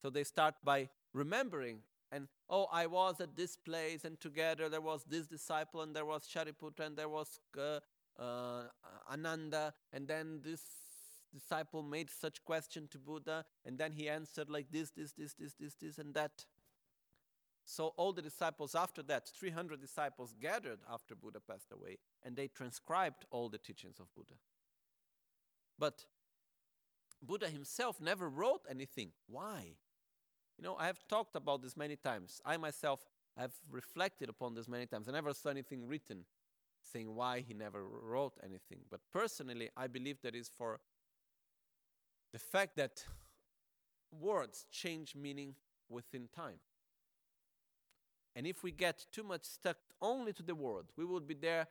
So 0.00 0.08
they 0.08 0.24
start 0.24 0.54
by 0.64 0.88
remembering 1.12 1.80
and 2.10 2.28
oh 2.50 2.66
i 2.72 2.86
was 2.86 3.20
at 3.20 3.36
this 3.36 3.56
place 3.56 4.04
and 4.04 4.20
together 4.20 4.68
there 4.68 4.80
was 4.80 5.04
this 5.04 5.26
disciple 5.26 5.82
and 5.82 5.94
there 5.94 6.04
was 6.04 6.28
shariputra 6.28 6.86
and 6.86 6.96
there 6.96 7.08
was 7.08 7.40
uh, 7.58 7.78
uh, 8.20 8.64
ananda 9.10 9.72
and 9.92 10.06
then 10.06 10.40
this 10.42 10.60
disciple 11.34 11.82
made 11.82 12.08
such 12.08 12.44
question 12.44 12.88
to 12.90 12.98
buddha 12.98 13.44
and 13.64 13.76
then 13.76 13.92
he 13.92 14.08
answered 14.08 14.48
like 14.48 14.70
this 14.70 14.90
this 14.90 15.12
this 15.12 15.34
this 15.34 15.54
this 15.54 15.74
this 15.74 15.98
and 15.98 16.14
that 16.14 16.46
so 17.64 17.94
all 17.96 18.12
the 18.12 18.22
disciples 18.22 18.74
after 18.74 19.02
that 19.02 19.28
300 19.28 19.80
disciples 19.80 20.34
gathered 20.40 20.78
after 20.90 21.14
buddha 21.14 21.40
passed 21.40 21.72
away 21.72 21.98
and 22.22 22.36
they 22.36 22.46
transcribed 22.46 23.24
all 23.30 23.48
the 23.48 23.58
teachings 23.58 23.98
of 23.98 24.06
buddha 24.14 24.34
but 25.78 26.06
Buddha 27.24 27.48
himself 27.48 28.00
never 28.00 28.28
wrote 28.28 28.62
anything. 28.68 29.12
Why? 29.26 29.76
You 30.58 30.64
know, 30.64 30.76
I 30.78 30.86
have 30.86 31.06
talked 31.08 31.36
about 31.36 31.62
this 31.62 31.76
many 31.76 31.96
times. 31.96 32.40
I 32.44 32.56
myself 32.56 33.00
have 33.36 33.52
reflected 33.70 34.28
upon 34.28 34.54
this 34.54 34.68
many 34.68 34.86
times. 34.86 35.08
I 35.08 35.12
never 35.12 35.32
saw 35.32 35.50
anything 35.50 35.86
written. 35.86 36.24
saying 36.92 37.14
why 37.14 37.40
he 37.40 37.54
never 37.54 37.82
wrote 37.82 38.34
anything. 38.44 38.80
But 38.90 39.00
personally, 39.10 39.70
I 39.74 39.86
believe 39.86 40.20
that 40.20 40.34
is 40.34 40.50
for 40.50 40.80
the 42.34 42.38
fact 42.40 42.74
that 42.76 43.04
words 44.10 44.66
change 44.72 45.14
meaning 45.14 45.54
within 45.88 46.26
time. 46.34 46.58
And 48.34 48.44
if 48.44 48.64
we 48.64 48.72
get 48.72 49.06
too 49.12 49.22
much 49.22 49.44
stuck 49.44 49.76
only 50.02 50.32
to 50.32 50.42
the 50.42 50.56
word, 50.56 50.86
we 50.96 51.04
would 51.04 51.28
be 51.28 51.34
there 51.34 51.68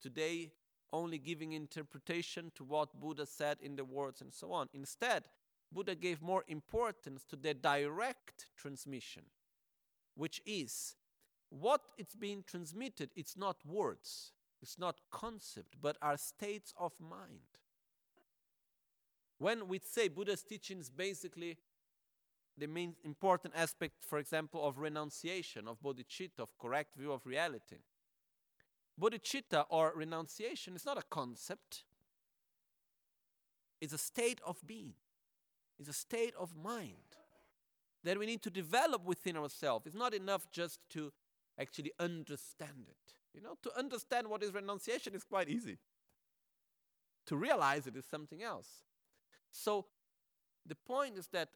today 0.00 0.52
only 0.94 1.18
giving 1.18 1.52
interpretation 1.52 2.50
to 2.54 2.64
what 2.64 2.98
Buddha 2.98 3.26
said 3.26 3.58
in 3.60 3.76
the 3.76 3.84
words 3.84 4.22
and 4.22 4.32
so 4.32 4.50
on. 4.50 4.70
Instead, 4.72 5.24
Buddha 5.70 5.94
gave 5.94 6.22
more 6.22 6.42
importance 6.48 7.26
to 7.26 7.36
the 7.36 7.52
direct 7.52 8.46
transmission, 8.56 9.24
which 10.14 10.40
is 10.46 10.96
what 11.50 11.82
it's 11.98 12.14
being 12.14 12.42
transmitted, 12.46 13.10
it's 13.14 13.36
not 13.36 13.58
words, 13.66 14.32
it's 14.62 14.78
not 14.78 15.02
concept, 15.10 15.76
but 15.82 15.98
are 16.00 16.16
states 16.16 16.72
of 16.80 16.92
mind. 16.98 17.58
When 19.38 19.68
we 19.68 19.78
say 19.78 20.08
Buddha's 20.08 20.42
teachings 20.42 20.90
basically 20.90 21.58
the 22.58 22.66
main 22.66 22.96
important 23.04 23.54
aspect, 23.56 24.04
for 24.04 24.18
example, 24.18 24.66
of 24.66 24.78
renunciation, 24.78 25.68
of 25.68 25.80
bodhicitta, 25.80 26.40
of 26.40 26.58
correct 26.58 26.96
view 26.96 27.12
of 27.12 27.24
reality. 27.24 27.76
Bodhicitta 29.00 29.64
or 29.68 29.92
renunciation 29.94 30.74
is 30.74 30.84
not 30.84 30.98
a 30.98 31.02
concept, 31.08 31.84
it's 33.80 33.92
a 33.92 33.98
state 33.98 34.40
of 34.44 34.58
being, 34.66 34.94
it's 35.78 35.88
a 35.88 35.92
state 35.92 36.34
of 36.38 36.56
mind 36.56 37.14
that 38.02 38.18
we 38.18 38.26
need 38.26 38.42
to 38.42 38.50
develop 38.50 39.04
within 39.04 39.36
ourselves. 39.36 39.86
It's 39.86 39.94
not 39.94 40.14
enough 40.14 40.50
just 40.50 40.80
to 40.90 41.12
actually 41.60 41.92
understand 42.00 42.86
it. 42.88 43.14
You 43.34 43.42
know, 43.42 43.56
to 43.62 43.78
understand 43.78 44.28
what 44.28 44.42
is 44.42 44.52
renunciation 44.52 45.14
is 45.14 45.22
quite 45.22 45.48
easy. 45.48 45.78
To 47.26 47.36
realize 47.36 47.86
it 47.86 47.96
is 47.96 48.04
something 48.10 48.42
else. 48.42 48.68
So 49.50 49.86
the 50.66 50.74
point 50.74 51.18
is 51.18 51.28
that 51.28 51.48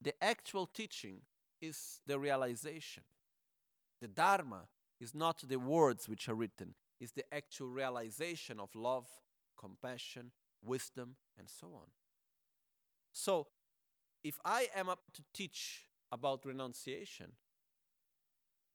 the 0.00 0.14
actual 0.22 0.66
teaching 0.66 1.20
is 1.60 2.00
the 2.06 2.18
realization. 2.18 3.02
The 4.00 4.08
Dharma 4.08 4.62
is 5.00 5.14
not 5.14 5.42
the 5.46 5.58
words 5.58 6.08
which 6.08 6.28
are 6.28 6.34
written, 6.34 6.74
it's 7.00 7.12
the 7.12 7.24
actual 7.32 7.68
realization 7.68 8.60
of 8.60 8.74
love, 8.74 9.06
compassion, 9.58 10.32
wisdom, 10.62 11.16
and 11.38 11.48
so 11.48 11.68
on. 11.68 11.88
So, 13.12 13.48
if 14.22 14.38
I 14.44 14.68
am 14.76 14.88
up 14.88 15.00
to 15.14 15.22
teach 15.32 15.86
about 16.12 16.44
renunciation, 16.44 17.32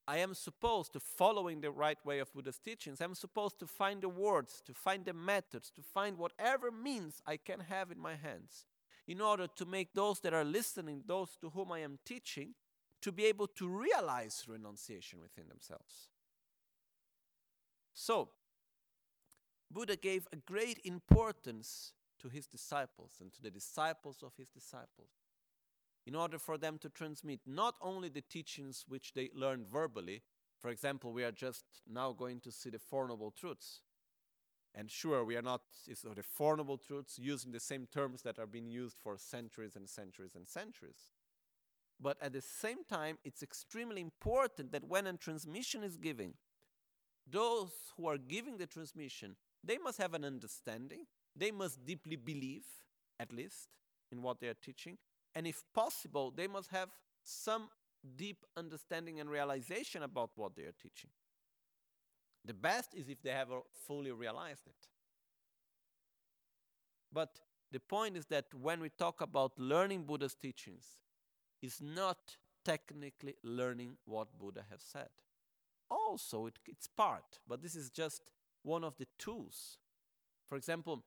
I 0.08 0.18
am 0.18 0.34
supposed 0.34 0.92
to, 0.92 1.00
following 1.00 1.60
the 1.60 1.70
right 1.70 1.98
way 2.04 2.20
of 2.20 2.32
Buddha's 2.32 2.58
teachings, 2.58 3.00
I'm 3.00 3.14
supposed 3.14 3.58
to 3.58 3.66
find 3.66 4.02
the 4.02 4.08
words, 4.08 4.62
to 4.66 4.72
find 4.72 5.04
the 5.04 5.12
methods, 5.12 5.70
to 5.72 5.82
find 5.82 6.16
whatever 6.16 6.70
means 6.70 7.20
I 7.26 7.36
can 7.36 7.60
have 7.60 7.90
in 7.90 7.98
my 7.98 8.14
hands 8.14 8.66
in 9.08 9.20
order 9.20 9.46
to 9.56 9.64
make 9.64 9.94
those 9.94 10.20
that 10.20 10.34
are 10.34 10.44
listening, 10.44 11.02
those 11.06 11.36
to 11.40 11.50
whom 11.50 11.72
I 11.72 11.80
am 11.80 11.98
teaching, 12.04 12.54
to 13.02 13.12
be 13.12 13.24
able 13.26 13.46
to 13.48 13.68
realize 13.68 14.44
renunciation 14.48 15.20
within 15.20 15.48
themselves. 15.48 16.08
So, 17.94 18.30
Buddha 19.70 19.96
gave 19.96 20.28
a 20.32 20.36
great 20.36 20.80
importance 20.84 21.92
to 22.20 22.28
his 22.28 22.46
disciples 22.46 23.14
and 23.20 23.32
to 23.32 23.42
the 23.42 23.50
disciples 23.50 24.22
of 24.22 24.32
his 24.36 24.48
disciples 24.48 25.10
in 26.06 26.14
order 26.14 26.38
for 26.38 26.56
them 26.56 26.78
to 26.78 26.88
transmit 26.88 27.40
not 27.46 27.74
only 27.80 28.08
the 28.08 28.20
teachings 28.22 28.84
which 28.88 29.12
they 29.14 29.28
learned 29.34 29.66
verbally, 29.66 30.22
for 30.58 30.70
example, 30.70 31.12
we 31.12 31.24
are 31.24 31.32
just 31.32 31.64
now 31.88 32.12
going 32.12 32.40
to 32.40 32.52
see 32.52 32.70
the 32.70 32.78
Four 32.78 33.08
Noble 33.08 33.30
Truths. 33.30 33.82
And 34.74 34.90
sure, 34.90 35.24
we 35.24 35.36
are 35.36 35.42
not 35.42 35.62
so 35.94 36.10
the 36.14 36.22
Four 36.22 36.56
Noble 36.56 36.78
Truths 36.78 37.18
using 37.18 37.50
the 37.50 37.60
same 37.60 37.86
terms 37.92 38.22
that 38.22 38.38
are 38.38 38.46
being 38.46 38.68
used 38.68 38.96
for 39.02 39.18
centuries 39.18 39.74
and 39.74 39.88
centuries 39.88 40.34
and 40.34 40.46
centuries. 40.46 41.10
But 42.00 42.18
at 42.20 42.32
the 42.32 42.42
same 42.42 42.84
time, 42.84 43.18
it's 43.24 43.42
extremely 43.42 44.00
important 44.00 44.70
that 44.72 44.84
when 44.84 45.06
a 45.06 45.14
transmission 45.14 45.82
is 45.82 45.96
given, 45.96 46.34
those 47.28 47.70
who 47.96 48.06
are 48.06 48.18
giving 48.18 48.58
the 48.58 48.66
transmission, 48.66 49.36
they 49.64 49.78
must 49.78 49.98
have 49.98 50.14
an 50.14 50.24
understanding, 50.24 51.06
they 51.34 51.50
must 51.50 51.84
deeply 51.84 52.16
believe, 52.16 52.64
at 53.18 53.32
least, 53.32 53.68
in 54.12 54.22
what 54.22 54.40
they 54.40 54.48
are 54.48 54.54
teaching, 54.54 54.98
and 55.36 55.46
if 55.46 55.62
possible, 55.74 56.32
they 56.34 56.46
must 56.46 56.70
have 56.70 56.88
some 57.22 57.68
deep 58.16 58.38
understanding 58.56 59.20
and 59.20 59.28
realization 59.28 60.02
about 60.02 60.30
what 60.34 60.56
they 60.56 60.62
are 60.62 60.74
teaching. 60.82 61.10
The 62.42 62.54
best 62.54 62.94
is 62.94 63.10
if 63.10 63.20
they 63.22 63.30
have 63.30 63.48
fully 63.86 64.12
realized 64.12 64.66
it. 64.66 64.88
But 67.12 67.38
the 67.70 67.80
point 67.80 68.16
is 68.16 68.24
that 68.26 68.46
when 68.54 68.80
we 68.80 68.88
talk 68.88 69.20
about 69.20 69.58
learning 69.58 70.04
Buddha's 70.04 70.34
teachings, 70.34 70.86
it's 71.60 71.82
not 71.82 72.36
technically 72.64 73.34
learning 73.42 73.98
what 74.06 74.38
Buddha 74.38 74.64
has 74.70 74.80
said. 74.80 75.10
Also, 75.90 76.46
it, 76.46 76.58
it's 76.66 76.86
part, 76.86 77.40
but 77.46 77.60
this 77.60 77.76
is 77.76 77.90
just 77.90 78.22
one 78.62 78.84
of 78.84 78.96
the 78.96 79.06
tools. 79.18 79.76
For 80.48 80.56
example, 80.56 81.04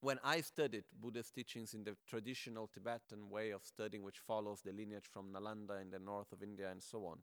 when 0.00 0.18
I 0.22 0.40
studied 0.40 0.84
Buddha's 1.00 1.30
teachings 1.30 1.74
in 1.74 1.84
the 1.84 1.96
traditional 2.06 2.68
Tibetan 2.72 3.30
way 3.30 3.50
of 3.50 3.64
studying, 3.64 4.02
which 4.02 4.18
follows 4.18 4.60
the 4.64 4.72
lineage 4.72 5.08
from 5.12 5.32
Nalanda 5.32 5.80
in 5.80 5.90
the 5.90 5.98
north 5.98 6.32
of 6.32 6.42
India 6.42 6.70
and 6.70 6.82
so 6.82 7.06
on, 7.06 7.18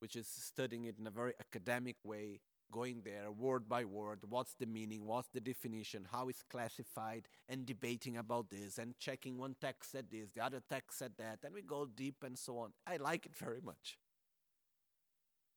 which 0.00 0.16
is 0.16 0.28
studying 0.28 0.84
it 0.84 0.96
in 0.98 1.06
a 1.06 1.10
very 1.10 1.32
academic 1.40 1.96
way, 2.04 2.40
going 2.70 3.02
there 3.04 3.30
word 3.30 3.68
by 3.68 3.84
word 3.84 4.20
what's 4.30 4.54
the 4.54 4.64
meaning 4.64 5.04
what's 5.04 5.28
the 5.28 5.40
definition 5.40 6.06
how 6.10 6.30
it's 6.30 6.42
classified 6.42 7.28
and 7.46 7.66
debating 7.66 8.16
about 8.16 8.48
this 8.48 8.78
and 8.78 8.98
checking 8.98 9.36
one 9.36 9.54
text 9.60 9.92
said 9.92 10.06
this 10.10 10.30
the 10.34 10.42
other 10.42 10.62
text 10.70 10.98
said 10.98 11.12
that 11.18 11.38
and 11.44 11.52
we 11.52 11.60
go 11.60 11.86
deep 11.94 12.16
and 12.24 12.38
so 12.38 12.58
on. 12.58 12.72
I 12.86 12.96
like 12.96 13.26
it 13.26 13.36
very 13.36 13.60
much. 13.62 13.98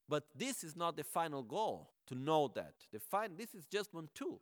But 0.07 0.25
this 0.35 0.63
is 0.63 0.75
not 0.75 0.97
the 0.97 1.03
final 1.03 1.41
goal 1.41 1.89
to 2.07 2.15
know 2.15 2.51
that. 2.53 2.73
The 2.91 2.99
fin- 2.99 3.37
this 3.37 3.55
is 3.55 3.65
just 3.65 3.93
one 3.93 4.09
tool 4.13 4.41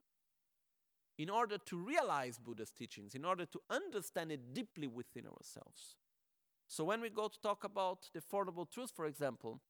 in 1.18 1.30
order 1.30 1.57
to 1.57 1.78
realize 1.78 2.38
buddha's 2.38 2.72
teachings 2.72 3.16
in 3.16 3.26
order 3.26 3.45
to 3.45 3.59
understand 3.70 4.32
it 4.32 4.53
deeply 4.53 4.88
within 4.88 5.26
ourselves 5.28 5.95
so 6.68 6.84
when 6.84 7.01
we 7.01 7.09
go 7.09 7.28
to 7.28 7.39
talk 7.41 7.64
about 7.64 8.09
the 8.14 8.22
Four 8.22 8.45
Noble 8.45 8.66
Truths 8.66 8.91
for 8.95 9.05
example 9.05 9.61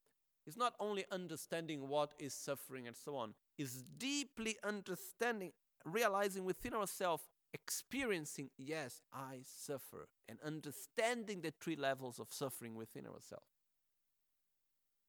it's 0.45 0.57
not 0.57 0.73
only 0.79 1.05
understanding 1.11 1.87
what 1.87 2.13
is 2.19 2.33
suffering 2.33 2.87
and 2.87 2.95
so 2.95 3.15
on, 3.15 3.33
it's 3.57 3.83
deeply 3.97 4.57
understanding, 4.63 5.53
realizing 5.85 6.43
within 6.43 6.73
ourselves, 6.73 7.23
experiencing, 7.53 8.49
yes, 8.57 9.01
I 9.13 9.41
suffer, 9.45 10.09
and 10.27 10.39
understanding 10.45 11.41
the 11.41 11.53
three 11.61 11.77
levels 11.77 12.19
of 12.19 12.27
suffering 12.31 12.75
within 12.75 13.05
ourselves. 13.05 13.47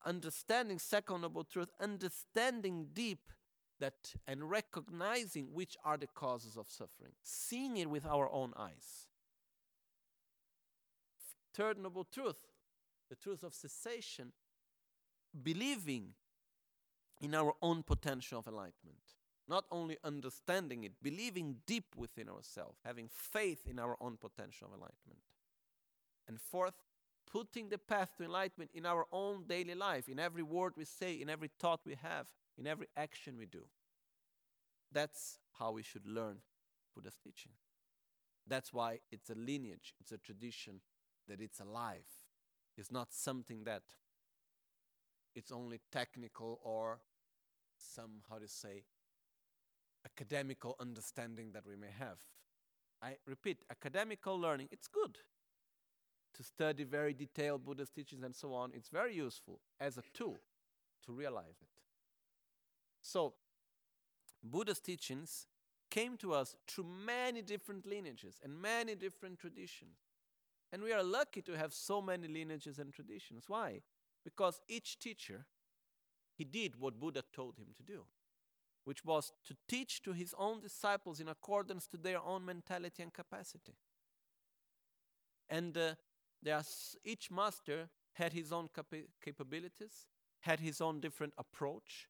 Understanding 0.05 0.79
second 0.79 1.23
noble 1.23 1.45
truth, 1.45 1.71
understanding 1.81 2.89
deep 2.93 3.31
that 3.81 4.15
and 4.27 4.51
recognizing 4.51 5.49
which 5.53 5.77
are 5.85 5.97
the 5.97 6.07
causes 6.07 6.57
of 6.57 6.71
suffering, 6.71 7.13
seeing 7.23 7.77
it 7.77 7.91
with 7.91 8.07
our 8.07 8.31
own 8.31 8.53
eyes. 8.57 9.09
Third 11.53 11.79
noble 11.79 12.05
truth, 12.05 12.47
the 13.09 13.17
truth 13.17 13.43
of 13.43 13.55
cessation, 13.55 14.33
believing 15.43 16.15
in 17.21 17.35
our 17.35 17.55
own 17.63 17.83
potential 17.83 18.39
of 18.41 18.47
enlightenment. 18.47 18.99
Not 19.47 19.65
only 19.71 19.99
understanding 20.03 20.85
it, 20.85 20.93
believing 21.03 21.57
deep 21.67 21.95
within 21.97 22.29
ourselves, 22.29 22.79
having 22.85 23.09
faith 23.09 23.67
in 23.69 23.79
our 23.79 23.97
own 24.01 24.17
potential 24.17 24.69
of 24.69 24.75
enlightenment. 24.75 25.21
And 26.27 26.41
fourth, 26.41 26.75
putting 27.31 27.69
the 27.69 27.79
path 27.79 28.13
to 28.17 28.25
enlightenment 28.25 28.71
in 28.73 28.87
our 28.87 29.07
own 29.13 29.45
daily 29.47 29.75
life, 29.75 30.09
in 30.09 30.19
every 30.19 30.43
word 30.43 30.73
we 30.77 30.85
say, 30.85 31.15
in 31.15 31.29
every 31.29 31.51
thought 31.59 31.81
we 31.85 31.97
have, 32.03 32.27
in 32.59 32.67
every 32.67 32.87
action 32.97 33.37
we 33.39 33.47
do. 33.47 33.65
That's 34.93 35.39
how 35.59 35.73
we 35.73 35.83
should 35.83 36.07
learn 36.07 36.39
Buddha's 36.95 37.17
teaching. 37.23 37.53
That's 38.47 38.73
why 38.73 39.01
it's 39.11 39.31
a 39.31 39.35
lineage, 39.35 39.95
it's 40.01 40.13
a 40.13 40.19
tradition, 40.19 40.81
that 41.29 41.41
it's 41.41 41.61
alive. 41.61 42.05
It's 42.77 42.93
not 42.93 43.13
something 43.13 43.65
that 43.65 43.83
it's 45.35 45.51
only 45.51 45.81
technical 45.91 46.61
or 46.63 47.01
some, 47.77 48.23
how 48.29 48.39
to 48.39 48.49
say, 48.49 48.85
academical 50.05 50.77
understanding 50.79 51.53
that 51.53 51.67
we 51.67 51.77
may 51.77 51.91
have. 51.99 52.19
I 53.03 53.17
repeat, 53.27 53.63
academical 53.71 54.39
learning, 54.39 54.69
it's 54.71 54.87
good 54.87 55.19
to 56.35 56.43
study 56.43 56.85
very 56.85 57.15
detailed 57.15 57.65
Buddhist 57.65 57.95
teachings 57.95 58.25
and 58.25 58.35
so 58.35 58.53
on. 58.53 58.73
It's 58.75 58.89
very 58.89 59.15
useful 59.15 59.61
as 59.81 59.97
a 59.97 60.03
tool 60.13 60.39
to 61.07 61.13
realize 61.13 61.61
it. 61.61 61.84
So, 63.05 63.35
Buddha's 64.43 64.81
teachings 64.81 65.47
came 65.91 66.17
to 66.19 66.33
us 66.35 66.57
through 66.67 66.85
many 66.85 67.43
different 67.43 67.87
lineages 67.87 68.41
and 68.43 68.61
many 68.61 68.95
different 68.95 69.39
traditions. 69.39 69.99
And 70.73 70.83
we 70.83 70.93
are 70.93 71.03
lucky 71.03 71.43
to 71.43 71.57
have 71.57 71.73
so 71.73 72.01
many 72.03 72.27
lineages 72.27 72.79
and 72.79 72.93
traditions. 72.93 73.45
Why? 73.47 73.83
because 74.25 74.61
each 74.67 74.99
teacher 74.99 75.47
he 76.37 76.45
did 76.45 76.81
what 76.81 76.99
Buddha 76.99 77.23
told 77.33 77.59
him 77.59 77.69
to 77.77 77.83
do, 77.83 78.05
which 78.85 79.05
was 79.05 79.33
to 79.45 79.55
teach 79.69 80.03
to 80.03 80.13
his 80.13 80.35
own 80.37 80.61
disciples 80.61 81.21
in 81.21 81.29
accordance 81.29 81.87
to 81.89 81.97
their 81.97 82.21
own 82.21 82.45
mentality 82.45 83.03
and 83.03 83.13
capacity. 83.13 83.75
And 85.49 85.77
uh, 85.77 85.95
each 87.05 87.31
master 87.31 87.91
had 88.15 88.33
his 88.33 88.51
own 88.51 88.69
capa- 88.75 89.11
capabilities, 89.23 90.07
had 90.41 90.59
his 90.59 90.81
own 90.81 91.01
different 91.01 91.35
approach. 91.39 92.09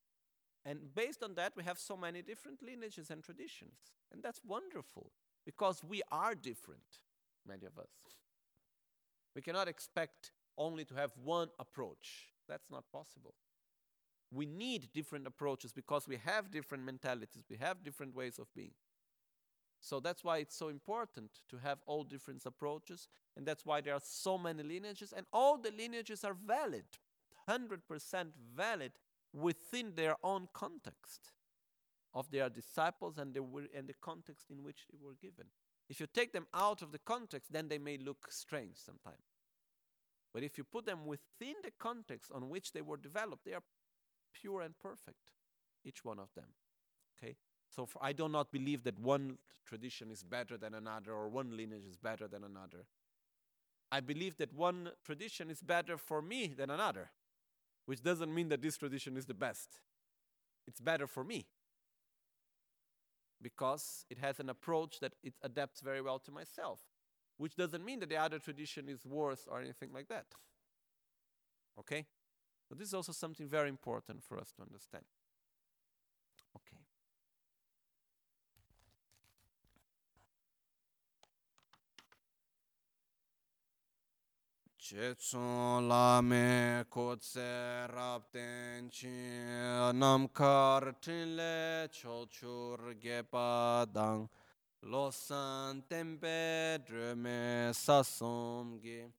And 0.65 0.95
based 0.95 1.23
on 1.23 1.35
that, 1.35 1.53
we 1.57 1.65
have 1.65 1.79
so 1.79 1.97
many 1.97 2.23
different 2.23 2.63
lineages 2.63 3.11
and 3.11 3.23
traditions. 3.23 3.93
And 4.13 4.23
that's 4.23 4.41
wonderful 4.47 5.13
because 5.45 5.85
we 5.85 6.03
are 6.11 6.35
different, 6.35 7.01
many 7.47 7.67
of 7.67 7.79
us. 7.79 7.91
We 9.35 9.43
cannot 9.43 9.69
expect 9.69 10.33
only 10.57 10.85
to 10.87 10.95
have 10.95 11.13
one 11.23 11.49
approach. 11.59 12.29
That's 12.49 12.71
not 12.71 12.85
possible. 12.91 13.35
We 14.31 14.47
need 14.47 14.93
different 14.93 15.27
approaches 15.27 15.73
because 15.73 16.09
we 16.09 16.17
have 16.25 16.51
different 16.51 16.85
mentalities, 16.85 17.45
we 17.49 17.57
have 17.59 17.83
different 17.83 18.15
ways 18.15 18.39
of 18.39 18.53
being. 18.55 18.73
So 19.81 20.01
that's 20.01 20.25
why 20.25 20.39
it's 20.39 20.57
so 20.57 20.69
important 20.69 21.31
to 21.51 21.59
have 21.59 21.79
all 21.87 22.05
different 22.05 22.45
approaches, 22.47 23.07
and 23.37 23.45
that's 23.45 23.67
why 23.67 23.83
there 23.83 23.93
are 23.93 24.01
so 24.03 24.39
many 24.39 24.63
lineages, 24.63 25.13
and 25.15 25.27
all 25.33 25.59
the 25.59 25.71
lineages 25.71 26.25
are 26.25 26.35
valid, 26.47 26.85
100% 27.49 28.27
valid 28.57 28.93
within 29.35 29.93
their 29.97 30.15
own 30.23 30.49
context 30.55 31.33
of 32.15 32.31
their 32.31 32.49
disciples 32.49 33.19
and 33.19 33.35
the, 33.35 33.43
and 33.77 33.89
the 33.89 33.95
context 34.01 34.47
in 34.51 34.63
which 34.63 34.87
they 34.91 34.97
were 35.03 35.15
given. 35.21 35.47
If 35.89 36.01
you 36.01 36.07
take 36.07 36.33
them 36.33 36.47
out 36.55 36.81
of 36.81 36.93
the 36.93 37.01
context, 37.01 37.53
then 37.53 37.69
they 37.69 37.79
may 37.79 37.99
look 37.99 38.29
strange 38.31 38.77
sometimes. 38.77 39.25
But 40.33 40.43
if 40.43 40.57
you 40.57 40.65
put 40.65 40.87
them 40.87 41.05
within 41.05 41.55
the 41.63 41.73
context 41.79 42.31
on 42.33 42.49
which 42.49 42.73
they 42.73 42.81
were 42.81 42.97
developed, 42.97 43.45
they 43.45 43.53
are 43.53 43.63
pure 44.33 44.63
and 44.63 44.79
perfect, 44.79 45.33
each 45.85 46.05
one 46.05 46.19
of 46.19 46.33
them. 46.35 46.49
Okay? 47.19 47.37
So 47.69 47.89
I 48.01 48.13
do 48.13 48.29
not 48.29 48.53
believe 48.53 48.85
that 48.85 48.99
one 48.99 49.39
tradition 49.67 50.11
is 50.11 50.23
better 50.23 50.57
than 50.57 50.75
another 50.75 51.13
or 51.13 51.29
one 51.29 51.57
lineage 51.57 51.85
is 51.85 51.97
better 51.97 52.29
than 52.29 52.45
another. 52.45 52.87
I 53.91 54.01
believe 54.01 54.37
that 54.39 54.53
one 54.53 54.91
tradition 55.05 55.51
is 55.51 55.61
better 55.61 55.97
for 55.99 56.23
me 56.23 56.55
than 56.57 56.71
another, 56.71 57.11
which 57.87 58.03
doesn't 58.03 58.35
mean 58.35 58.49
that 58.49 58.63
this 58.63 58.77
tradition 58.77 59.17
is 59.17 59.27
the 59.27 59.35
best. 59.35 59.81
It's 60.67 60.81
better 60.81 61.07
for 61.07 61.25
me 61.25 61.47
because 63.43 64.07
it 64.09 64.19
has 64.19 64.41
an 64.41 64.49
approach 64.49 65.01
that 65.01 65.13
it 65.23 65.35
adapts 65.43 65.81
very 65.81 66.01
well 66.01 66.19
to 66.19 66.33
myself 66.33 66.81
which 67.37 67.57
doesn't 67.57 67.85
mean 67.85 68.01
that 68.01 68.09
the 68.09 68.17
other 68.17 68.39
tradition 68.39 68.89
is 68.89 69.05
worse 69.05 69.47
or 69.51 69.61
anything 69.61 69.91
like 69.93 70.09
that. 70.09 70.27
Okay? 71.79 72.07
So 72.69 72.75
this 72.75 72.89
is 72.89 72.95
also 72.95 73.13
something 73.13 73.49
very 73.49 73.69
important 73.69 74.23
for 74.23 74.39
us 74.39 74.53
to 74.57 74.63
understand. 74.63 75.05
Che 84.87 85.15
tsun 85.17 85.89
la 85.89 86.21
me 86.21 86.85
ko 86.91 87.17
tse 87.17 87.87
rab 87.89 88.23
ten 88.31 88.91
chin 88.91 89.99
nam 89.99 90.29
kar 90.29 90.93
tin 91.01 91.37
le 91.37 91.89
cho 91.91 92.27
chur 92.29 92.93
ge 93.01 93.23
pa 93.23 93.87
dang 93.87 94.29
lo 94.83 95.11
san 95.11 95.83
tempe 95.89 96.85
dre 96.87 97.15
me 97.15 97.73
sa 97.73 98.03
som 98.03 98.79
ge 98.79 99.11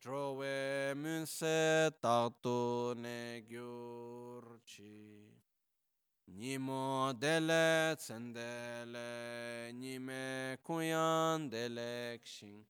dro 0.00 0.34
we 0.38 0.94
mun 0.94 1.26
se 1.26 1.90
ta 2.00 2.30
to 2.40 2.94
ne 2.94 3.42
gyur 3.50 4.60
chi 4.64 5.26
ni 6.38 6.56
mo 6.56 7.12
de 7.18 7.40
le 7.40 7.96
tsen 7.98 8.32
de 8.32 8.84
le 8.94 9.72
ni 9.72 9.98
me 9.98 10.56
kuyan 10.62 11.50
de 11.50 11.68
le 11.68 12.20
kshin 12.22 12.62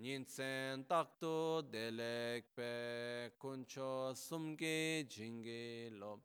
Ninsen 0.00 0.86
takto 0.88 1.62
delek 1.62 2.44
pe 2.56 3.30
kuncho 3.38 4.16
sumge 4.16 5.04
jinge 5.06 5.90
lob 6.00 6.20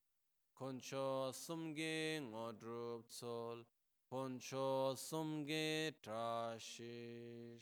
kuncho 0.57 1.33
sumge 1.33 2.21
ngodrup 2.21 3.03
tsol 3.09 3.65
Poncho 4.09 4.95
sumge 4.95 5.91
trashisha. 6.01 7.59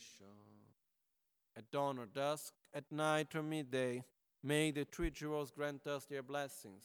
At 1.56 1.72
dawn 1.72 1.98
or 1.98 2.06
dusk, 2.06 2.54
at 2.74 2.92
night 2.92 3.34
or 3.34 3.42
midday, 3.42 4.04
may 4.44 4.70
the 4.70 4.86
three 4.86 5.10
jewels 5.10 5.50
grant 5.50 5.88
us 5.88 6.06
their 6.06 6.22
blessings. 6.22 6.84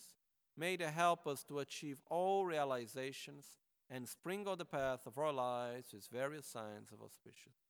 May 0.56 0.76
they 0.76 0.90
help 0.90 1.26
us 1.26 1.44
to 1.44 1.58
achieve 1.58 1.98
all 2.08 2.46
realizations 2.46 3.58
and 3.90 4.08
sprinkle 4.08 4.56
the 4.56 4.64
path 4.64 5.06
of 5.06 5.18
our 5.18 5.32
lives 5.34 5.92
with 5.92 6.08
various 6.10 6.46
signs 6.46 6.92
of 6.92 7.00
auspiciousness. 7.00 7.67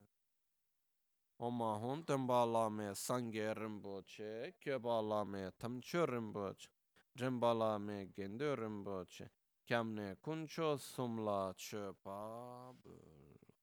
Ama 1.40 1.78
huntem 1.78 2.26
balame 2.26 2.94
sange 2.94 3.54
rimboche, 3.54 4.52
kö 4.60 4.78
balame 4.78 5.50
tamçö 5.58 6.06
rimboche, 6.06 6.68
rim 7.14 7.40
balame 7.40 8.06
gende 8.06 8.56
rimboche, 8.56 9.30
kemne 9.64 10.16
kunço 10.16 10.78
sumla 10.78 11.54
çöpa. 11.56 12.74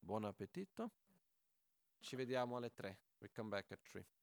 Buon 0.00 0.24
appetito. 0.24 0.90
Ci 2.00 2.16
vediamo 2.16 2.56
alle 2.56 2.70
3. 2.70 2.96
We 3.18 3.28
come 3.28 3.50
back 3.50 3.72
at 3.72 3.82
3. 3.82 4.15